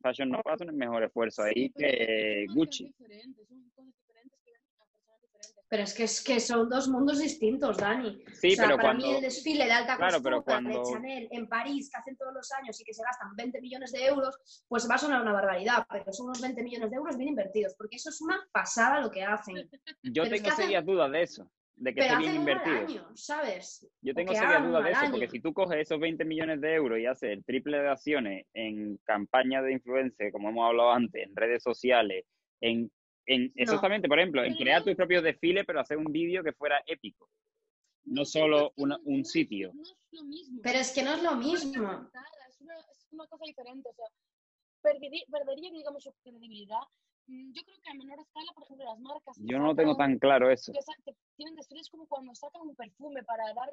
[0.00, 2.84] Fashion Nova hace un mejor esfuerzo ahí Sí, que son Gucci.
[2.86, 5.66] diferentes, son cosas diferentes que venden a personas diferentes.
[5.68, 8.24] Pero es que, es que son dos mundos distintos, Dani.
[8.32, 9.06] Sí, o sea, pero para cuando...
[9.06, 12.32] mí el desfile de alta Claro, costura cuando- de Chanel en París, que hacen todos
[12.32, 15.34] los años y que se gastan 20 millones de euros, pues va a sonar una
[15.34, 18.98] barbaridad, pero son unos 20 millones de euros bien invertidos, porque eso es una pasada
[18.98, 19.56] lo que hacen.
[20.04, 22.76] Yo pero tengo hacen- serias dudas de eso, de que Pero esté bien invertido.
[22.86, 23.90] año, ¿sabes?
[24.02, 26.98] Yo tengo serias dudas de eso, porque si tú coges esos 20 millones de euros
[26.98, 31.34] y haces el triple de acciones en campañas de influencia, como hemos hablado antes, en
[31.34, 32.26] redes sociales,
[32.60, 32.92] en,
[33.24, 36.82] en exactamente, por ejemplo, en crear tus propios desfiles, pero hacer un vídeo que fuera
[36.86, 37.30] épico.
[38.04, 39.72] No solo una- un sitio.
[40.62, 42.10] Pero es que no es lo mismo.
[42.50, 43.88] Es una, cosa diferente.
[43.88, 44.06] O sea,
[44.82, 46.80] perdería, perdería digamos, su credibilidad.
[47.26, 49.36] Mm, Yo creo que a menor escala, por ejemplo, las marcas.
[49.38, 50.72] Yo no lo tengo tan claro eso.
[51.04, 53.70] que tienen desfiles como cuando sacan un perfume para dar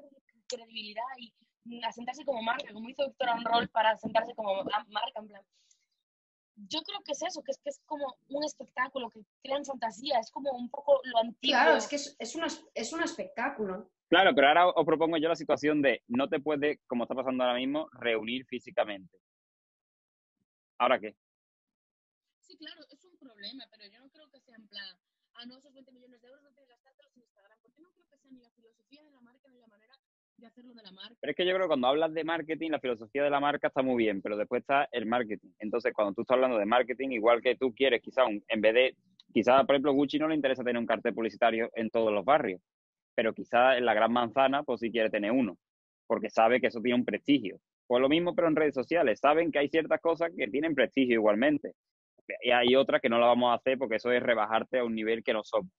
[0.48, 1.34] credibilidad y
[1.66, 5.41] mm, asentarse como marca, como hizo Victor Roll para asentarse como ma- marca, en plan.
[6.60, 10.18] Yo creo que es eso, que es que es como un espectáculo, que crean fantasía,
[10.20, 11.56] es como un poco lo antiguo.
[11.56, 13.91] Claro, es que es, es, una- es un espectáculo.
[14.10, 17.43] Claro, pero ahora os propongo yo la situación de no te puedes, como está pasando
[17.43, 19.18] ahora mismo, reunir físicamente.
[20.80, 21.16] ¿Ahora qué?
[22.41, 24.95] Sí, claro, es problema, pero yo no creo que sea en plan,
[25.36, 28.05] ah, no, esos 20 millones de euros no tienes gastártelos en Instagram, porque no creo
[28.09, 29.93] que sea ni la filosofía de la marca ni la manera
[30.38, 31.15] de hacerlo de la marca.
[31.20, 33.68] Pero es que yo creo que cuando hablas de marketing, la filosofía de la marca
[33.68, 35.49] está muy bien, pero después está el marketing.
[35.59, 38.74] Entonces, cuando tú estás hablando de marketing, igual que tú quieres, quizá un- en vez
[38.74, 38.95] de,
[39.34, 42.61] quizá por ejemplo, Gucci no le interesa tener un cartel publicitario en todos los barrios,
[43.15, 45.57] pero quizá en la gran manzana, pues sí quiere tener uno,
[46.05, 47.59] porque sabe que eso tiene un prestigio.
[47.88, 51.15] Pues lo mismo, pero en redes sociales, saben que hay ciertas cosas que tienen prestigio
[51.15, 51.74] igualmente.
[52.41, 54.95] Y hay otras que no la vamos a hacer porque eso es rebajarte a un
[54.95, 55.71] nivel que no somos.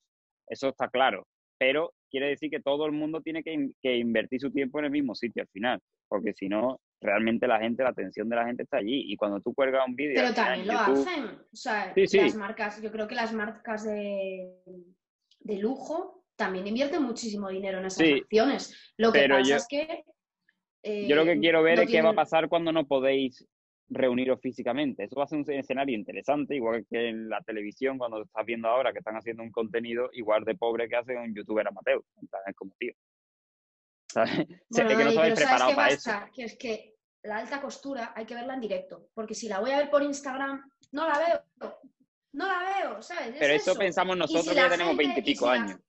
[0.48, 1.26] Eso está claro.
[1.58, 4.86] Pero quiere decir que todo el mundo tiene que, in- que invertir su tiempo en
[4.86, 8.46] el mismo sitio al final, porque si no, realmente la gente, la atención de la
[8.46, 9.12] gente está allí.
[9.12, 11.24] Y cuando tú cuelgas un vídeo Pero también lo YouTube, hacen.
[11.52, 12.18] O sea, Sí, sí.
[12.18, 14.52] las marcas, yo creo que las marcas de,
[15.40, 18.92] de lujo también invierten muchísimo dinero en esas Sí, acciones.
[18.96, 20.04] Lo que pasa yo- es que.
[20.84, 23.44] Yo lo que eh, quiero ver no es qué va a pasar cuando no podéis
[23.90, 25.04] reuniros físicamente.
[25.04, 28.68] Eso va a ser un escenario interesante, igual que en la televisión, cuando estás viendo
[28.68, 32.02] ahora que están haciendo un contenido igual de pobre que hace un youtuber amateur.
[32.46, 32.92] Es como, tío.
[34.12, 34.30] ¿Sabes?
[34.70, 36.32] Bueno, es que no Dani, estabais pero ¿sabes preparados qué para eso.
[36.34, 39.08] Que es que la alta costura hay que verla en directo.
[39.14, 41.72] Porque si la voy a ver por Instagram, no la veo.
[42.32, 43.28] No la veo, ¿sabes?
[43.28, 43.80] Es Pero eso, eso.
[43.80, 45.80] pensamos nosotros si que ya tenemos veintipico si la- años.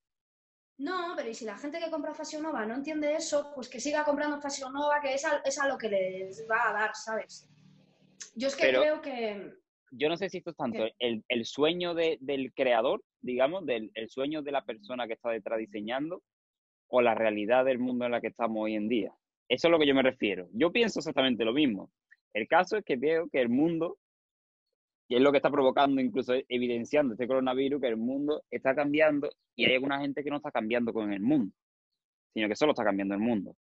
[0.78, 3.82] No, pero y si la gente que compra Fashion Nova no entiende eso, pues que
[3.82, 6.96] siga comprando Fashion Nova, que es a, es a lo que les va a dar,
[6.96, 7.50] ¿sabes?
[8.36, 9.54] Yo es que Pero- creo que...
[9.92, 13.90] Yo no sé si esto es tanto el, el sueño de- del creador, digamos, del
[13.96, 16.22] el sueño de la persona que está detrás diseñando,
[16.90, 19.12] o la realidad del mundo en la que estamos hoy en día.
[19.48, 20.48] Eso es a lo que yo me refiero.
[20.54, 21.92] Yo pienso exactamente lo mismo.
[22.34, 23.98] El caso es que veo que el mundo,
[25.08, 29.28] y es lo que está provocando, incluso evidenciando este coronavirus, que el mundo está cambiando
[29.56, 31.52] y hay alguna gente que no está cambiando con el mundo,
[32.36, 33.56] sino que solo está cambiando el mundo.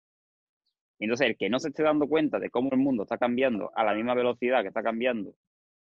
[1.00, 3.72] Y entonces, el que no se esté dando cuenta de cómo el mundo está cambiando
[3.76, 5.34] a la misma velocidad que está cambiando,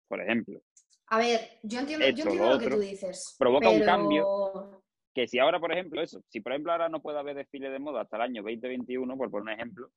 [0.07, 0.61] por ejemplo,
[1.07, 3.35] A ver, yo entiendo, yo Esto, entiendo lo lo que tú dices.
[3.39, 4.83] provoca un cambio.
[5.13, 7.79] que si ahora, por ejemplo, eso, si por ejemplo ahora no puede haber desfile de
[7.79, 9.91] moda hasta el año 2021, por poner un ejemplo,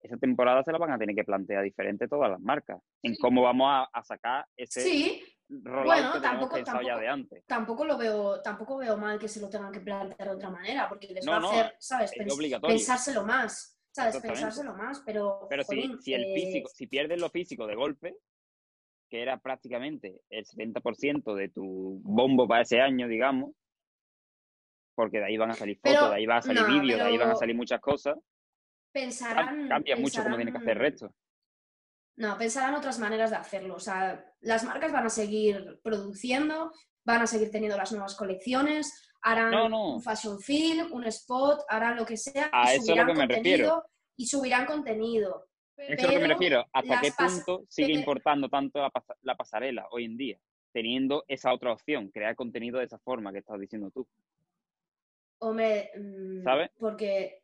[0.00, 3.42] esa temporada se la van a tener que plantear diferente todas las marcas, en cómo
[3.42, 7.44] vamos a, a sacar ese Sí, bueno, que tampoco- pensado ya tampoco- de antes.
[7.46, 10.88] tampoco lo veo, tampoco veo mal que se lo tengan que plantear de otra manera,
[10.88, 12.12] porque les No, va a hacer, ¿sabes?
[12.14, 14.18] es Pens- pensárselo más, ¿sabes?
[14.18, 18.16] Pensárselo más, pero, Pero si, si el eh, si pierdes lo físico de golpe,
[19.08, 23.52] que era prácticamente el 70% de tu bombo para ese año, digamos,
[24.94, 26.98] porque de ahí van a salir fotos, Pero, de ahí van a salir no, vídeos,
[27.00, 28.16] de ahí van a salir muchas cosas,
[28.92, 31.14] pensarán, cambia mucho cómo tiene que hacer el resto.
[32.16, 33.76] No, pensarán otras maneras de hacerlo.
[33.76, 36.70] O sea, las marcas van a seguir produciendo,
[37.02, 39.94] van a seguir teniendo las nuevas colecciones, harán No, no.
[39.94, 43.14] un fashion film, un spot, harán lo que sea A y eso es lo que
[43.14, 43.84] me refiero.
[44.16, 45.46] y subirán contenido.
[45.76, 46.66] Eso es lo que me Pero refiero.
[46.72, 50.38] ¿Hasta qué pas- punto sigue pero- importando tanto la, pasa- la pasarela hoy en día?
[50.72, 54.06] Teniendo esa otra opción, crear contenido de esa forma que estás diciendo tú.
[55.38, 56.70] Hombre, mm, ¿Sabes?
[56.78, 57.42] porque,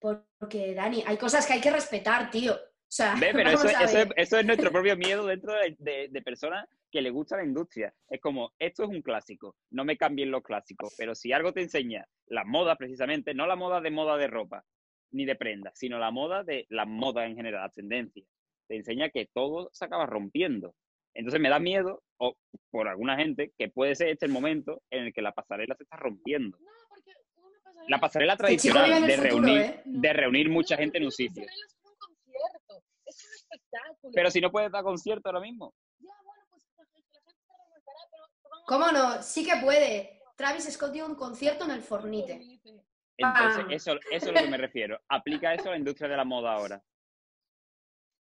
[0.00, 2.54] porque, Dani, hay cosas que hay que respetar, tío.
[2.54, 2.58] O
[2.94, 3.32] sea, ¿Ves?
[3.36, 7.10] Pero eso, es, eso es nuestro propio miedo dentro de, de- de personas que le
[7.10, 7.92] gusta la industria.
[8.08, 11.62] Es como, esto es un clásico, no me cambien los clásicos, pero si algo te
[11.62, 14.62] enseña la moda precisamente, no la moda de moda de ropa
[15.10, 18.26] ni de prendas, sino la moda de la moda en general, las tendencias,
[18.68, 20.74] te enseña que todo se acaba rompiendo.
[21.14, 22.34] Entonces me da miedo, o
[22.70, 25.82] por alguna gente, que puede ser este el momento en el que la pasarela se
[25.82, 26.56] está rompiendo.
[26.58, 27.84] No, porque una pasarela...
[27.88, 29.82] La pasarela tradicional el de futuro, reunir, ¿eh?
[29.84, 31.42] de reunir mucha No, gente en un sitio.
[31.44, 34.12] pasarela es un concierto, es un espectáculo.
[34.14, 35.74] Pero si no puedes dar concierto ahora mismo.
[35.98, 39.22] Ya, bueno, pues la gente la gente se remontará, pero vamos a- ¿Cómo no?
[39.22, 40.22] Sí que puede.
[40.36, 42.60] Travis Scott dio un concierto en el Fornite.
[43.16, 45.00] Entonces, eso, eso es a lo que me refiero.
[45.08, 46.82] Aplica eso a la industria de la moda ahora.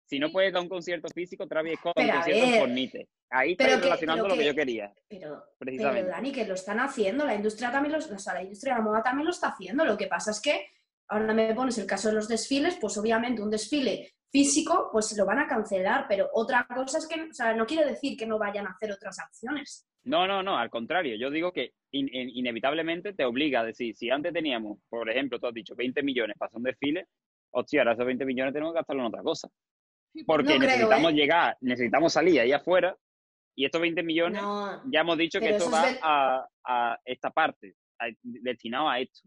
[0.07, 2.61] Si no puedes dar un concierto físico, Travis Scott da un Pero a concierto en
[2.61, 3.09] Fornite.
[3.31, 6.11] Ahí está relacionando lo que yo quería, Pero, pero, precisamente.
[6.11, 8.85] Dani, que lo están haciendo, la industria también lo, o sea, la industria de la
[8.85, 9.85] moda también lo está haciendo.
[9.85, 10.71] Lo que pasa es que
[11.09, 15.27] ahora me pones el caso de los desfiles, pues obviamente un desfile físico, pues lo
[15.27, 18.39] van a cancelar, pero otra cosa es que, o sea, no quiere decir que no
[18.39, 19.88] vayan a hacer otras acciones.
[20.05, 21.17] No, no, no, al contrario.
[21.17, 25.39] Yo digo que in- in- inevitablemente te obliga a decir, si antes teníamos, por ejemplo,
[25.39, 27.07] tú has dicho 20 millones para hacer un desfile,
[27.51, 29.49] hostia, ahora esos 20 millones tenemos que gastarlo en otra cosa.
[30.27, 31.15] Porque No creo, necesitamos ¿eh?
[31.15, 32.97] llegar, necesitamos salir ahí afuera
[33.55, 37.75] y estos 20 millones No, ya hemos dicho que esto va a, a esta parte,
[37.99, 39.21] a- destinado a esto.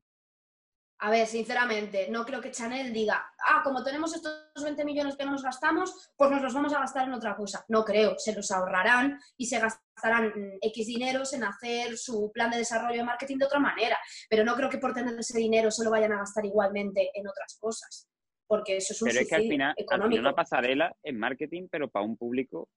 [1.03, 5.25] A ver, sinceramente, no creo que Chanel diga, ah, como tenemos estos 20 millones que
[5.25, 7.65] no nos gastamos, pues nos los vamos a gastar en otra cosa.
[7.69, 12.51] No creo, se los ahorrarán y se gastarán mm, X dineros en hacer su plan
[12.51, 13.97] de desarrollo de marketing de otra manera.
[14.29, 17.27] Pero no creo que por tener ese dinero se lo vayan a gastar igualmente en
[17.27, 18.07] otras cosas.
[18.45, 21.67] Porque eso es un Pero es que al final, al final una pasarela es marketing,
[21.71, 22.69] pero para un público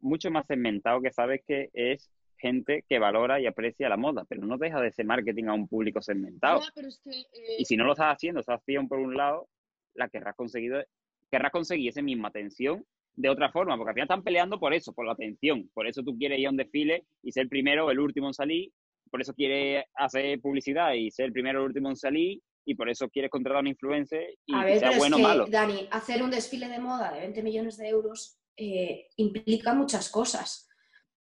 [0.00, 2.10] mucho más segmentado que sabes que es
[2.42, 5.68] gente que valora y aprecia la moda, pero no deja de ser marketing a un
[5.68, 6.60] público segmentado.
[6.60, 9.16] Ya, pero es que, eh, Y si no lo estás haciendo, esa acción por un
[9.16, 9.48] lado,
[9.94, 10.86] la querrás conseguir,
[11.30, 12.84] querrás conseguir esa misma atención
[13.14, 15.70] de otra forma, porque al final están peleando por eso, por la atención.
[15.72, 18.26] Por eso tú quieres ir a un desfile y ser el primero o el último
[18.26, 18.72] en salir,
[19.10, 22.74] por eso quieres hacer publicidad y ser el primero o el último en salir, y
[22.74, 25.24] por eso quieres contratar a un influencer y A que sea pero bueno o es
[25.24, 25.46] que, malo.
[25.48, 30.68] Dani, hacer un desfile de moda de 20 millones de euros eh, implica muchas cosas.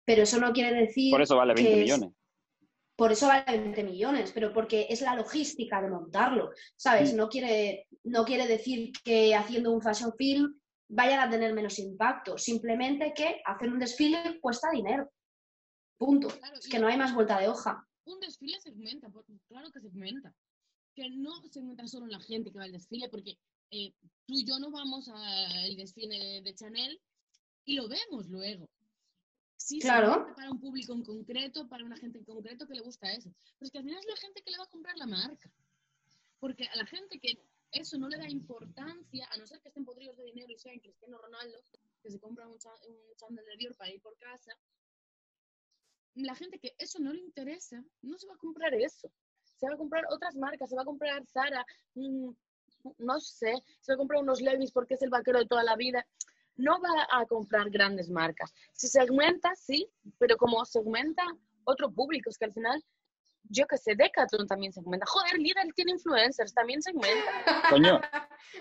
[0.05, 2.15] Pero eso no quiere decir Por eso vale 20 que es- millones.
[2.97, 7.13] por eso vale 20 millones, pero porque es la logística de montarlo, ¿sabes?
[7.13, 7.17] Mm.
[7.17, 12.37] No quiere, no quiere decir que haciendo un fashion film vayan a tener menos impacto,
[12.39, 15.11] simplemente que hacer un desfile cuesta dinero.
[15.99, 16.29] Punto.
[16.29, 17.85] claro, Es que no hay más vuelta de hoja.
[18.05, 19.09] un desfile segmenta,
[19.49, 20.35] claro que segmenta.
[20.95, 23.39] Que no segmenta solo la gente que va al desfile, porque
[23.71, 23.93] eh,
[24.27, 27.01] tú y yo no vamos al desfile de, de Chanel
[27.65, 28.69] y lo vemos luego.
[29.65, 30.27] Sí, Claro.
[30.37, 33.31] para un público en concreto, para una gente en concreto que le gusta eso.
[33.59, 35.51] Pero es que al final es la gente que le va a comprar la marca.
[36.39, 37.39] Porque a la gente que
[37.73, 40.79] eso no le da importancia, a no ser que estén podridos de dinero y sean
[40.81, 41.57] Cristiano Ronaldo,
[42.03, 42.59] que se compra un,
[43.17, 44.53] chándal de Dior para ir por casa,
[46.15, 49.11] la gente que eso no le interesa, no se va a comprar eso.
[49.57, 52.29] Se va a comprar otras marcas, se va a comprar Zara, mm,
[52.99, 55.75] no sé, se va a comprar unos Levi's porque es el vaquero de toda la
[55.75, 56.07] vida.
[56.57, 58.53] No va a comprar grandes marcas.
[58.73, 59.89] Se segmenta, sí,
[60.19, 61.23] pero como segmenta
[61.65, 62.83] otro público, es que al final,
[63.45, 65.07] yo que sé, Decathlon también segmenta.
[65.07, 67.31] Joder, Lidl tiene influencers, también segmenta.
[67.71, 68.01] Coño,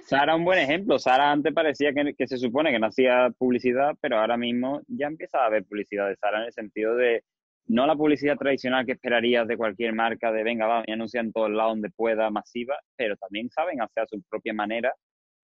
[0.08, 0.98] Sara un buen ejemplo.
[0.98, 5.08] Sara antes parecía que, que se supone que no hacía publicidad, pero ahora mismo ya
[5.08, 7.24] empieza a haber publicidad de Sara en el sentido de
[7.68, 11.32] no la publicidad tradicional que esperarías de cualquier marca de venga, va, y anuncia en
[11.32, 14.94] todos lados donde pueda, masiva, pero también saben hacer a su propia manera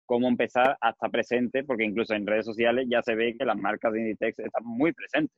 [0.06, 3.58] cómo empezar a estar presente, porque incluso en redes sociales ya se ve que las
[3.58, 5.38] marcas de Inditex están muy presentes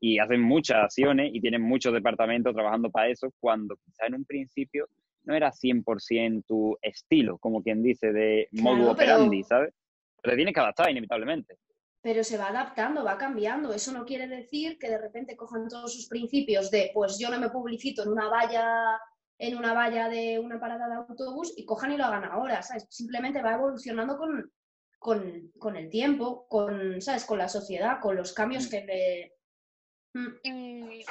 [0.00, 4.24] y hacen muchas acciones y tienen muchos departamentos trabajando para eso, cuando quizá en un
[4.24, 4.86] principio
[5.22, 9.72] no era 100% tu estilo, como quien dice, de Claro, modo pero- operandi, ¿sabes?
[10.22, 11.56] Pero tienes que adaptar inevitablemente.
[12.02, 13.72] pero se va adaptando, va cambiando.
[13.72, 17.40] Eso no quiere decir que de repente cojan todos sus principios de, pues yo no
[17.40, 18.98] me publicito en una valla
[19.46, 22.86] en una valla de una parada de autobús y cojan y lo hagan ahora, ¿sabes?
[22.90, 24.52] Simplemente va evolucionando con,
[24.98, 27.24] con, con el tiempo, con, ¿sabes?
[27.24, 29.32] Con la sociedad, con los cambios que le...
[30.14, 31.04] Mm, Eh,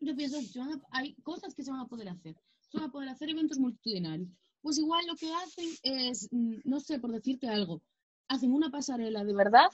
[0.00, 0.60] yo pienso que
[0.92, 2.36] hay cosas que se van a poder hacer.
[2.68, 4.28] Se van a poder hacer eventos multitudinarios.
[4.62, 7.82] Pues igual lo que hacen es, mm, no sé, por decirte algo,
[8.28, 9.70] hacen una pasarela de verdad,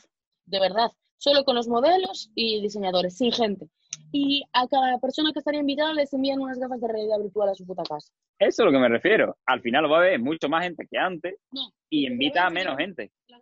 [0.46, 0.90] de verdad,
[1.23, 3.68] solo con los modelos y diseñadores, sin gente.
[4.11, 7.55] Y a cada persona que estaría invitada les envían unas gafas de realidad virtual a
[7.55, 8.12] su puta casa.
[8.41, 9.37] Eso es lo que me refiero.
[9.47, 12.77] Al final va a haber mucho más gente que antes No, y invita a menos
[12.77, 13.12] gente.
[13.29, 13.39] la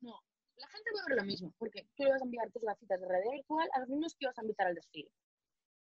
[0.00, 0.18] No,
[0.56, 3.00] la gente va a ver lo mismo, porque tú le vas a enviar tus gafitas
[3.00, 5.10] de realidad virtual a los mismos que vas a invitar al desfile.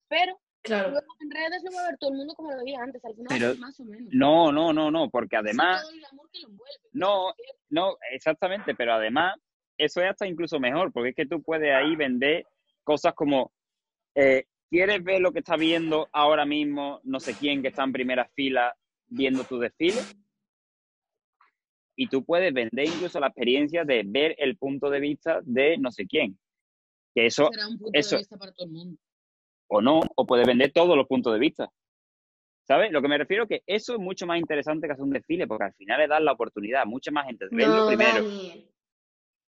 [0.08, 0.90] Pero Claro.
[0.90, 3.14] luego en redes lo va a ver todo el mundo como lo veía antes, al
[3.14, 4.12] final Pero- más o menos.
[4.12, 6.88] No, no, no, no, porque además, Sí, todo el glamour que lo envuelve.
[6.92, 7.32] No,
[7.70, 9.36] no, exactamente, pero además,
[9.84, 12.46] eso es hasta incluso mejor, porque es que tú puedes ahí vender
[12.84, 13.52] cosas como,
[14.14, 17.92] eh, ¿quieres ver lo que está viendo ahora mismo no sé quién que está en
[17.92, 18.74] primera fila
[19.08, 20.00] viendo tu desfile?
[21.96, 25.90] Y tú puedes vender incluso la experiencia de ver el punto de vista de no
[25.90, 26.38] sé quién.
[27.14, 28.98] Que eso, Será un punto eso- de vista para todo el mundo.
[29.68, 31.70] o no, o puedes vender todos los puntos de vista.
[32.66, 32.92] ¿Sabes?
[32.92, 35.64] Lo que me refiero que eso es mucho más interesante que hacer un desfile, porque
[35.64, 38.22] al final le das la oportunidad a mucha más gente de verlo No, primero.
[38.22, 38.69] Dani.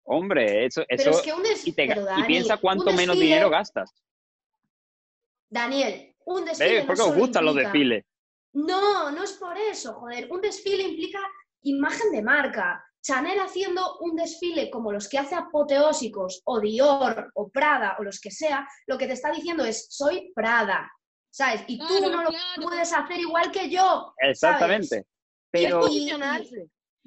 [0.03, 1.87] Hombre, eso, Pero eso es que un des- y, te
[2.27, 3.91] piensa cuánto menos dinero gastas.
[5.49, 6.69] Daniel, un desfile.
[6.71, 6.81] ¿Ves?
[6.81, 8.05] no Porque os gustan los desfiles.
[8.53, 10.29] No, no es por eso, joder.
[10.31, 11.19] Un desfile implica
[11.63, 12.83] imagen de marca.
[13.03, 18.19] Chanel haciendo un desfile como los que hace Apoteósicos o Dior o Prada o los
[18.19, 20.91] que sea, lo que te está diciendo es soy Prada,
[21.31, 21.63] ¿sabes?
[21.67, 22.61] Y tú Claro, no lo claro.
[22.61, 24.13] puedes hacer igual que yo.
[24.17, 24.97] Exactamente.
[24.97, 25.05] Es
[25.51, 26.11] Pero, Y-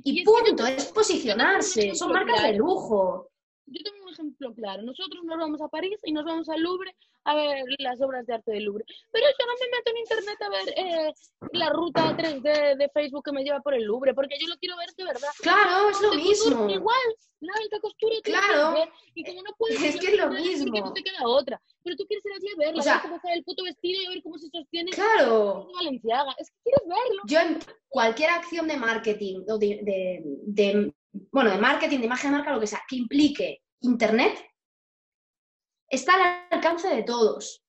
[0.02, 1.94] Y, es que punto, es posicionarse.
[1.94, 3.30] Son marcas de lujo.
[3.66, 4.82] Yo tengo un ejemplo claro.
[4.82, 6.94] Nosotros nos vamos a París y nos vamos al Louvre
[7.26, 8.84] a ver las obras de arte del Louvre.
[9.10, 11.12] Pero yo no me meto en internet a ver eh,
[11.52, 14.76] la ruta 3D de Facebook que me lleva por el Louvre, porque yo lo quiero
[14.76, 15.28] ver de verdad.
[15.40, 16.44] Claro, es lo De mismo.
[16.44, 18.74] futuro, Igual, la alta costura Claro.
[18.74, 18.88] que ver.
[19.14, 20.64] Y como no puedes Es que es lo mismo.
[20.66, 21.60] porque no te queda otra.
[21.82, 23.64] Pero tú quieres ir allí a verla, O sea- a ver cómo sale el puto
[23.64, 25.68] vestido y a ver cómo se sostiene Claro.
[25.74, 26.34] Valenciaga.
[26.38, 27.22] Es que quieres verlo.
[27.26, 27.58] Yo en
[27.88, 30.94] cualquier acción de marketing, o de, de- de-
[31.32, 34.38] bueno, de marketing, de imagen de marca, lo que sea, que implique Internet,
[35.88, 37.62] está al alcance de todos.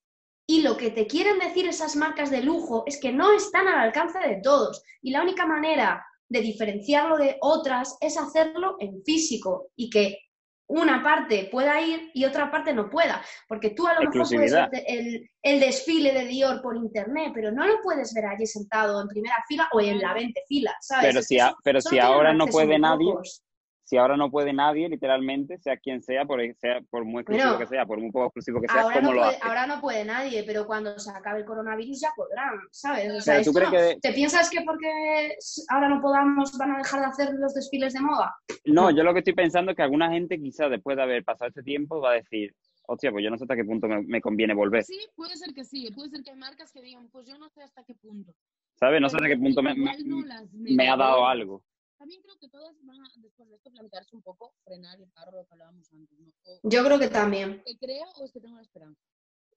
[0.47, 3.79] Y lo que te quieren decir esas marcas de lujo es que no están al
[3.79, 4.83] alcance de todos.
[5.01, 10.19] Y la única manera de diferenciarlo de otras es hacerlo en físico y que
[10.67, 13.21] una parte pueda ir y otra parte no pueda.
[13.47, 17.51] Porque tú a lo mejor puedes ver el, el desfile de Dior por internet, pero
[17.51, 21.05] no lo puedes ver allí sentado en primera fila o en la 20 fila, ¿sabes?
[21.07, 23.43] pero si, a- pero si ahora no puede nadie, pocos.
[23.85, 27.59] Si ahora no puede nadie, literalmente, sea quien sea, por, sea, por muy exclusivo Bueno,
[27.59, 29.47] que sea, por muy poco exclusivo que sea, Ahora ¿cómo no, lo puede, hace?
[29.47, 33.11] ahora no puede nadie, pero cuando se acabe el coronavirus ya podrán, ¿sabes?
[33.13, 35.35] O sea, esto que- ¿Te piensas que porque
[35.69, 38.35] ahora no podamos van a dejar de hacer los desfiles de moda?
[38.65, 41.49] No, yo lo que estoy pensando es que alguna gente, quizás después de haber pasado
[41.49, 42.55] este tiempo, va a decir,
[42.87, 45.53] hostia, pues yo no sé hasta qué punto me, me conviene volver, Sí, puede ser
[45.53, 45.91] que sí.
[45.95, 48.33] Puede ser que hay marcas que digan, pues yo no sé hasta qué punto.
[48.79, 48.99] ¿sabes?
[48.99, 50.23] No sé hasta qué punto me, me- no
[50.53, 51.63] me ha dado algo.
[52.05, 55.37] También creo que todas van a, después de esto, plantearse un poco, frenar el carro,
[55.39, 56.19] lo que hablábamos antes.
[56.19, 56.27] ¿no?
[56.45, 57.63] O Yo creo que también.
[57.65, 59.01] que creo o es que tengo la esperanza.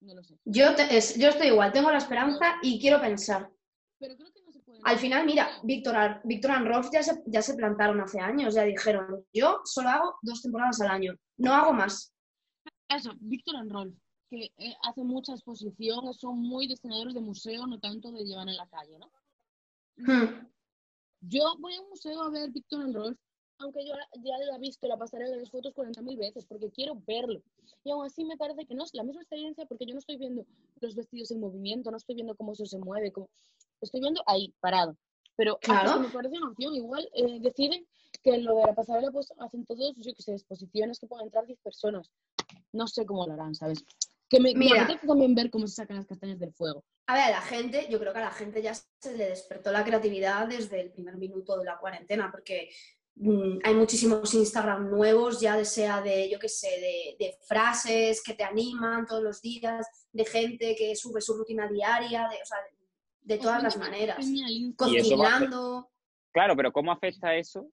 [0.01, 0.38] No lo sé.
[0.46, 3.53] Yo, te- es- yo estoy igual, tengo la esperanza y quiero pensar.
[3.99, 4.80] Pero creo que no se puede.
[4.82, 8.62] Al final, mira, Víctor, Víctor and Rolf ya se, ya se plantaron hace años, ya
[8.62, 12.14] dijeron, yo solo hago dos temporadas al año, no hago más.
[12.88, 13.94] Eso, Víctor and Rolf,
[14.30, 18.57] que eh, hace mucha exposición, son muy diseñadores de museo, no tanto de llevar en
[18.57, 19.11] la calle, ¿no?
[19.99, 20.49] Hmm.
[21.21, 23.19] Yo voy a un museo a ver Victor and Rolf,
[23.59, 23.93] aunque yo
[24.23, 27.43] ya he visto la pasarela de las fotos 40.000 veces, porque quiero verlo.
[27.85, 30.16] Y aún así me parece que no es la misma experiencia, porque yo no estoy
[30.16, 30.47] viendo
[30.81, 33.29] los vestidos en movimiento, no estoy viendo cómo eso se mueve, cómo...
[33.81, 34.97] estoy viendo ahí, parado.
[35.37, 36.01] Pero Claro.
[36.01, 37.87] me parece una opción, igual eh, deciden
[38.23, 41.47] que lo de la pasarela pues hacen todos, yo que sé, exposiciones que pueden entrar
[41.47, 42.11] 10 personas.
[42.73, 43.85] No sé cómo lo harán, ¿sabes?
[44.29, 44.83] Que me, me Mira.
[44.83, 46.85] apetece también ver cómo se sacan las castañas del fuego.
[47.07, 49.72] A ver, a la gente, yo creo que a la gente ya se le despertó
[49.72, 52.68] la creatividad desde el primer minuto de la cuarentena, porque
[53.14, 58.35] mm, hay muchísimos Instagram nuevos, ya sea de, yo qué sé, de, de frases que
[58.35, 62.59] te animan todos los días, de gente que sube su rutina diaria, de, o sea,
[62.59, 64.26] de, de todas las maneras.
[64.76, 65.91] Cocinando,
[66.33, 67.70] Claro, pero ¿cómo afecta eso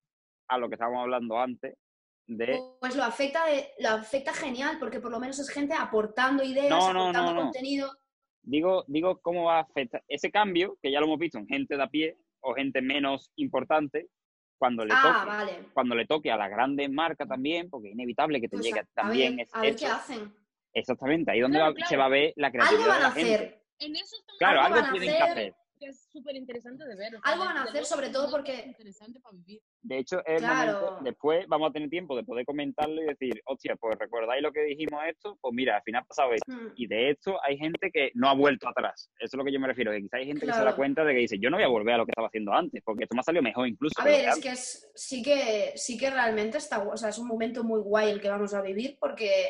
[0.47, 1.76] a lo que estábamos hablando antes?
[2.28, 6.43] De, pues lo afecta, de, lo afecta genial, porque por lo menos es gente aportando
[6.43, 7.41] ideas, No, no, aportando no, no.
[7.43, 7.91] contenido.
[8.41, 11.78] digo, digo, ¿cómo va a afectar ese cambio, que ya lo hemos visto en gente
[11.78, 14.09] de a pie o gente menos importante,
[14.57, 15.28] cuando le Ah, toque?
[15.28, 15.65] vale.
[15.73, 18.80] Cuando le toque a las grandes marcas también, porque es inevitable que te Pues llegue
[18.80, 19.93] a, a también ver, es a ver qué eso.
[19.95, 20.36] hacen.
[20.73, 21.89] Exactamente, ahí donde Claro, va- claro.
[21.89, 23.36] se va a ver la Algo creatividad van de a la gente.
[23.36, 23.61] hacer.
[23.80, 25.55] En eso estamos Claro, algo algo van a tienen que hacer.
[25.80, 27.15] Que es súper interesante de ver.
[27.15, 29.61] o sea, Algo van a hacer, sobre todo porque- interesante para vivir.
[29.82, 30.73] De hecho, es Claro.
[30.82, 34.51] momento- después vamos a tener tiempo de poder comentarlo y decir, hostia, pues recordáis lo
[34.51, 36.51] que dijimos esto, pues mira, al final ha pasado esto.
[36.51, 36.73] Mm.
[36.76, 39.09] Y de esto hay gente que no ha vuelto atrás.
[39.19, 41.03] Eso es lo que yo me refiero, que quizá hay gente que se da cuenta
[41.03, 43.03] de que dice, yo no voy a volver a lo que estaba haciendo antes, porque
[43.03, 43.93] esto me ha salido mejor incluso.
[44.01, 44.43] A ver, que es antes".
[44.43, 48.09] que es, sí que sí que realmente está, o sea, es un momento muy guay
[48.11, 49.49] el que vamos a vivir porque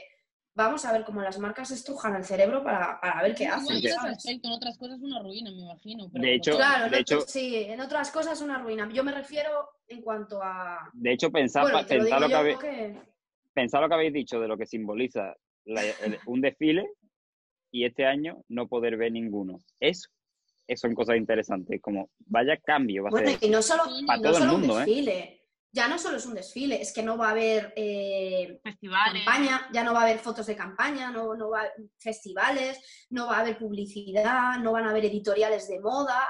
[0.55, 4.17] vamos a ver cómo las marcas estrujan el cerebro para, para ver qué hacen, ¿sabes?
[4.17, 6.09] aspecto, en otras cosas una ruina, me imagino.
[6.11, 6.55] pero De hecho-.
[6.55, 8.89] Claro, de hecho- sí, en otras cosas es una ruina.
[8.91, 10.89] Yo me refiero en cuanto a...
[10.93, 11.79] De hecho, pensad, Bueno,
[12.19, 13.01] lo que habéis, que...
[13.53, 15.35] pensad lo que habéis dicho de lo que simboliza
[15.65, 16.89] la- el- un desfile
[17.71, 19.59] y este año no poder ver ninguno.
[19.79, 20.09] Eso,
[20.67, 23.39] eso son cosas interesantes, como vaya cambio va a Bueno, ser.
[23.41, 25.41] y no solo, Para no todo el solo mundo, un ¿eh?
[25.75, 29.25] Ya no solo es un desfile, es que no va a haber eh, Festivales.
[29.25, 33.07] campaña, ya no va a haber fotos de campaña, no, no va a haber festivales,
[33.09, 36.21] no va a haber publicidad, no van a haber editoriales de moda.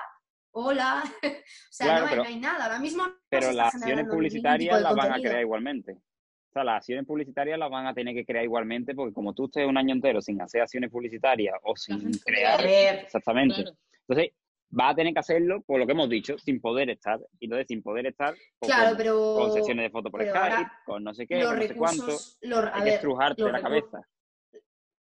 [0.51, 1.03] Hola.
[1.23, 1.29] o
[1.69, 2.63] sea, Claro, no, hay, pero- no hay nada.
[2.65, 5.91] Ahora mismo Pero las acciones publicitarias las van a crear igualmente.
[5.93, 9.45] O sea, las acciones publicitarias las van a tener que crear igualmente porque como tú
[9.45, 13.77] estés un año entero sin hacer acciones publicitarias o sin crear exactamente, Claro.
[14.07, 14.33] entonces
[14.77, 17.19] va a tener que hacerlo por lo que hemos dicho, sin poder estar.
[17.39, 20.69] Y entonces sin poder estar, pues, claro, con, pero con sesiones de fotos por Skype,
[20.85, 22.05] con no sé qué, los con no sé cuánto.
[22.05, 24.01] recursos, los, Hay que estrujarte la cabeza.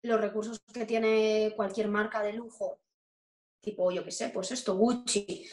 [0.03, 2.80] los recursos que tiene cualquier marca de lujo,
[3.61, 5.47] tipo, yo qué sé, pues esto, Gucci,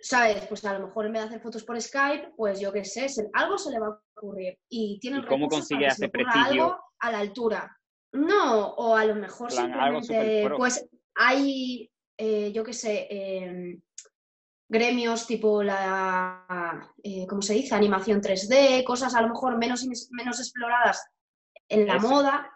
[0.00, 0.46] ¿sabes?
[0.48, 3.08] Pues a lo mejor en vez de hacer fotos por Skype, pues yo qué sé,
[3.08, 4.58] se- algo se le va a ocurrir.
[4.68, 6.62] Y tienen ¿Y cómo consigue ocurra prestigio?
[6.64, 7.78] algo a la altura.
[8.12, 13.80] No, o a lo mejor plan, simplemente, pues hay, eh, yo qué sé, em,
[14.68, 17.74] gremios tipo la, eh, ¿cómo se dice?
[17.74, 21.06] Animación 3D, cosas a lo mejor menos, menos exploradas
[21.68, 22.08] en la Eso.
[22.08, 22.50] moda,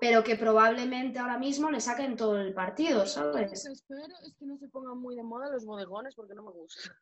[0.00, 3.48] pero que probablemente ahora mismo le saquen todo el partido, Lo ¿sabes?
[3.64, 6.50] que espero es que no se pongan muy de moda los bodegones porque no me
[6.52, 6.94] gusta.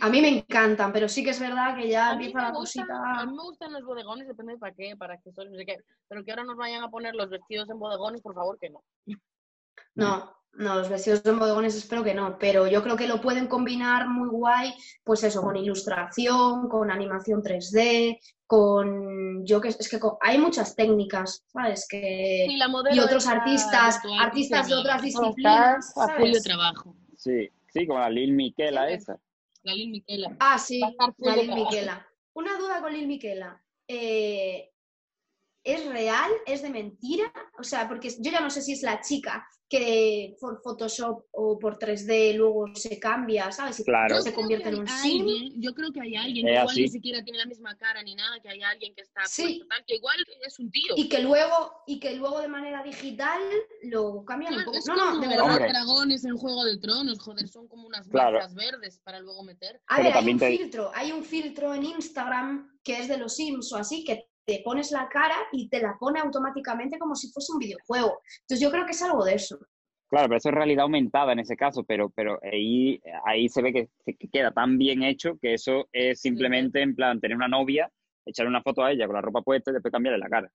[0.00, 3.20] A mí me encantan, pero sí que es verdad que ya empieza la gustan, cosita...
[3.20, 5.66] a mí me gustan los bodegones, depende de para qué, para qué son, no sé
[5.66, 5.76] qué.
[6.08, 8.82] Pero que ahora nos vayan a poner los vestidos en bodegones, por favor, que no.
[9.94, 13.46] No, no, los vestidos de bodegones espero que no, pero yo creo que lo pueden
[13.46, 19.98] combinar muy guay, pues eso, con ilustración, con animación 3D, con, yo que es que
[20.20, 21.86] hay muchas técnicas, ¿sabes?
[21.88, 26.42] Que, Sí, la modelo y otros artistas, artistas de ¿cómo se otras disciplinas, ¿sabes?
[26.42, 26.94] trabajo.
[27.16, 29.18] Sí, sí, como la Lil Miquela Sí, esa.
[29.62, 30.36] La Lil Miquela.
[30.38, 30.80] Ah, sí,
[31.18, 31.54] la Lil.
[31.54, 32.06] Miquela.
[32.34, 33.62] Una duda con Lil Miquela.
[33.88, 34.71] Eh,
[35.64, 36.30] ¿Es real?
[36.46, 37.32] ¿Es de mentira?
[37.58, 41.58] O sea, porque yo ya no sé si es la chica que por Photoshop o
[41.58, 43.80] por 3D luego se cambia, ¿sabes?
[43.80, 44.20] Y Claro.
[44.20, 45.24] se convierte en un sim.
[45.56, 46.82] Yo creo que hay alguien, Es igual así.
[46.82, 49.62] ni siquiera tiene la misma cara ni nada, que hay alguien que está Sí.
[49.70, 50.92] tal, que igual es un tío.
[50.96, 53.40] Y que luego, y que luego de manera digital
[53.84, 54.78] lo cambian un Claro, poco.
[54.78, 55.46] es No, no, de verdad.
[55.52, 55.68] Hombre.
[55.68, 58.40] dragones en Juego de Tronos, joder, son como unas Claro.
[58.54, 59.80] verdes para luego meter.
[59.86, 63.16] A Pero ver, hay un te- filtro, hay un filtro en Instagram que es de
[63.16, 67.14] los Sims o así, que te pones la cara y te la pone automáticamente como
[67.14, 68.20] si fuese un videojuego.
[68.42, 69.58] Entonces yo creo que es algo de eso.
[70.08, 73.72] Claro, pero eso es realidad aumentada en ese caso, pero, pero ahí, ahí se ve
[73.72, 77.90] que, que queda tan bien hecho que eso es simplemente en plan tener una novia,
[78.26, 80.52] echarle una foto a ella con la ropa puesta y después cambiarle la cara.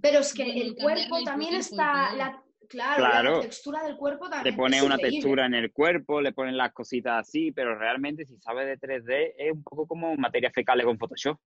[0.00, 3.34] Pero es que el cuerpo también está, la, claro, Claro.
[3.36, 4.56] la textura del cuerpo también.
[4.56, 5.16] pone es una increíble.
[5.18, 9.34] textura en el cuerpo, le ponen las cositas así, pero realmente si sabes de 3D
[9.36, 11.38] es un poco como materia fecales con Photoshop,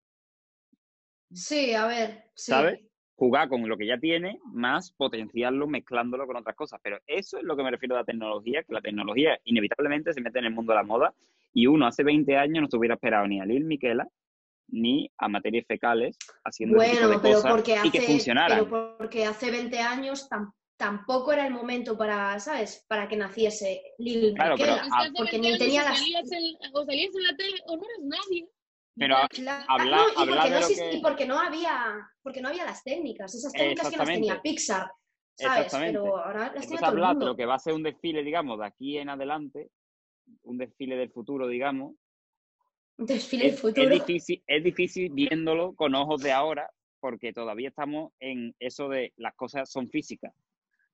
[1.33, 2.51] Sí, a ver, sí.
[2.51, 2.79] ¿sabes?
[3.15, 6.79] Jugar con lo que ya tiene, más potenciarlo mezclándolo con otras cosas.
[6.83, 10.21] Pero eso es lo que me refiero a la tecnología, que la tecnología inevitablemente se
[10.21, 11.13] mete en el mundo de la moda
[11.51, 14.07] y uno hace 20 años no se hubiera esperado ni a Lil Miquela
[14.69, 18.07] ni a materias fecales haciendo ese tipo Bueno, de pero cosas porque y que hace,
[18.07, 18.65] funcionaran.
[18.69, 22.85] pero porque hace 20 años tam- tampoco era el momento para, ¿sabes?
[22.87, 25.97] Para que naciese Lil Claro, pero Miquela, hace porque 20 ni tenía las...
[25.97, 28.47] salías, en, o salías en la tele o no eres nadie.
[28.97, 32.49] Pero Claro, habla- no, y, habla porque de no que- porque no había porque no
[32.49, 34.41] había las técnicas, esas técnicas que las tenía.
[34.41, 34.91] Pixar,
[35.35, 35.65] ¿sabes?
[35.65, 35.99] Exactamente.
[36.01, 37.25] Pero ahora las tiene Entonces todo el hablar de mundo.
[37.27, 39.69] lo que va a ser un desfile, digamos, de aquí en adelante,
[40.43, 41.95] un desfile del futuro, digamos,
[42.97, 43.83] Un desfile del futuro.
[43.83, 46.69] es difícil, es difícil viéndolo con ojos de ahora,
[46.99, 50.33] porque todavía estamos en eso de las cosas son físicas.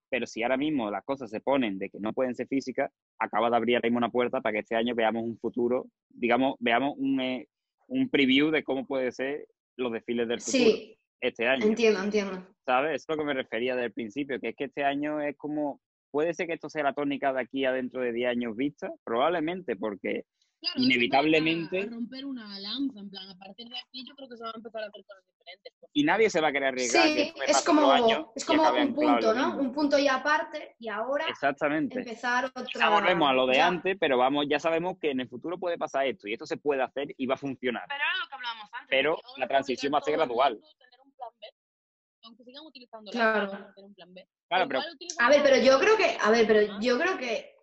[0.09, 3.49] Pero si ahora mismo las cosas se ponen de que no pueden ser físicas, acaba
[3.49, 6.93] de abrir ahora mismo una puerta para que este año veamos un futuro, digamos, veamos
[6.97, 7.47] un, eh,
[7.93, 9.47] un preview de cómo puede ser
[9.77, 11.65] los desfiles del futuro Sí, este año.
[11.67, 12.47] entiendo, entiendo.
[12.65, 13.01] ¿Sabes?
[13.01, 15.79] Es lo que me refería desde el principio, que es que este año es como,
[16.11, 18.89] puede ser que esto sea la tónica de aquí a dentro de 10 años vista,
[19.03, 20.25] probablemente, porque
[20.61, 24.29] Claro, inevitablemente- va a romper una lanza, en plan, a partir de aquí yo creo
[24.29, 25.23] que se van a empezar a hacer cosas
[25.95, 27.03] y nadie se va a querer arriesgar.
[27.03, 27.93] que Sí, después es como,
[28.35, 29.57] es como un punto, ¿no?
[29.57, 31.99] Un punto y aparte y ahora Exactamente.
[31.99, 32.89] empezar otra...
[32.89, 33.67] volvemos a lo de ya.
[33.67, 36.57] antes, pero vamos, ya sabemos que en el futuro puede pasar esto y esto se
[36.57, 37.83] puede hacer y va a funcionar.
[37.87, 38.87] Pero era lo que hablábamos antes.
[38.89, 40.59] Pero que la a transición va a ser gradual.
[40.79, 41.47] tener un plan B.
[42.23, 43.51] Aunque sigan utilizando Claro.
[43.51, 44.27] tener un plan B.
[44.47, 44.79] Claro, pero
[45.19, 47.55] A ver, pero yo creo que, a ver, pero yo creo que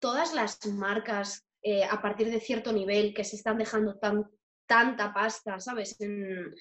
[0.00, 4.24] todas las marcas eh, a partir de cierto nivel que se están dejando tan,
[4.66, 6.00] tanta pasta, ¿sabes?
[6.00, 6.54] En,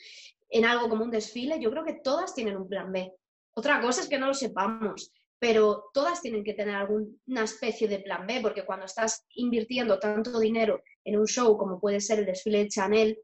[0.50, 3.14] en algo como un desfile, yo creo que todas tienen un plan B.
[3.54, 8.00] Otra cosa es que no lo sepamos, pero todas tienen que tener alguna especie de
[8.00, 12.26] plan B, porque cuando estás invirtiendo tanto dinero en un show como puede ser el
[12.26, 13.20] desfile de Chanel,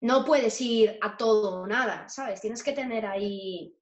[0.00, 2.40] no puedes ir a todo o nada, ¿sabes?
[2.40, 3.74] Tienes que tener ahí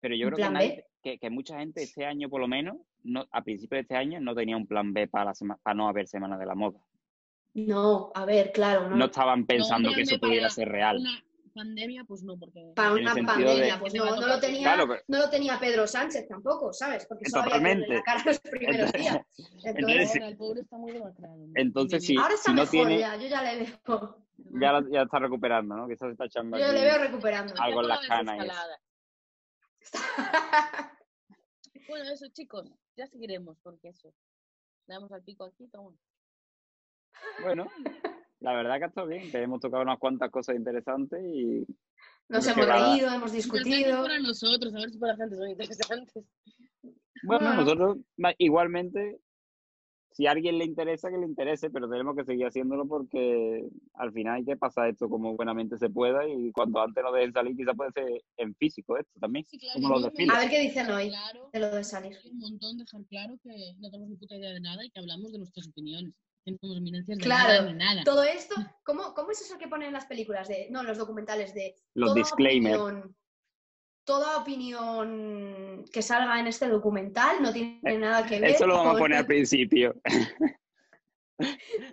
[0.00, 0.86] Pero yo ¿Un creo que, plan nadie- B?
[1.02, 4.20] que, que mucha gente este año, por lo menos, no, a principios de este año,
[4.20, 6.78] no tenía un plan B para, la sema- para no haber Semana de la Moda.
[7.54, 8.96] No, a ver, claro, no.
[8.96, 10.98] No estaban pensando que eso pudiera ser real.
[10.98, 12.72] Una pandemia, pues no, porque...
[12.74, 15.86] Para una pandemia, de- pues no, no lo tenía, Claro, pero- no lo tenía Pedro
[15.86, 17.06] Sánchez tampoco, ¿sabes?
[17.06, 17.94] Porque había verle Totalmente.
[17.94, 19.18] la cara los primeros días.
[19.64, 20.18] Entonces, Entonces, sí.
[20.18, 21.36] Ahora el pobre está muy demacrado.
[21.36, 21.52] ¿no?
[21.54, 22.16] Entonces, sí.
[22.16, 24.26] ahora está si no mejor tiene- ya, yo ya le veo,
[24.60, 25.88] Ya, ya está recuperando, ¿no?
[25.88, 27.54] Quizás está echando yo le veo recuperando.
[27.58, 28.46] algo en las canas.
[29.80, 29.98] eso.
[31.88, 34.14] Bueno, eso, chicos, ya seguiremos, porque eso.
[34.86, 35.92] Le damos al pico aquí, toma.
[37.42, 37.66] Bueno,
[38.40, 41.66] la verdad que ha estado bien, que hemos tocado unas cuantas cosas interesantes y
[42.28, 44.02] Nos hemos reído, hemos discutido.
[44.02, 46.24] para nosotros, a ver si para la gente son interesantes.
[47.22, 47.54] bueno, Bueno.
[47.56, 47.98] nosotros
[48.38, 49.18] igualmente,
[50.12, 54.12] si a alguien le interesa, que le interese, pero tenemos que seguir haciéndolo porque al
[54.12, 57.56] final hay que pasar esto como buenamente se pueda y cuanto antes nos dejen salir,
[57.56, 60.06] quizás puede ser en físico esto también, Sí, claro, como los.
[60.06, 62.16] A ver qué dicen hoy Claro, de lo de salir.
[62.30, 65.30] un montón dejar claro que no tenemos ni puta idea de nada y que hablamos
[65.30, 66.14] de nuestras opiniones.
[66.60, 68.04] De Claro, nada ni nada.
[68.04, 68.54] Todo esto,
[68.84, 70.48] ¿cómo, ¿cómo es eso que ponen en las películas?
[70.48, 72.78] De, no, en los documentales de Los toda disclaimers.
[72.78, 73.16] opinión-
[74.04, 78.96] toda opinión que salga en este documental no tiene nada que ver Eso lo vamos
[78.96, 79.94] a poner al principio.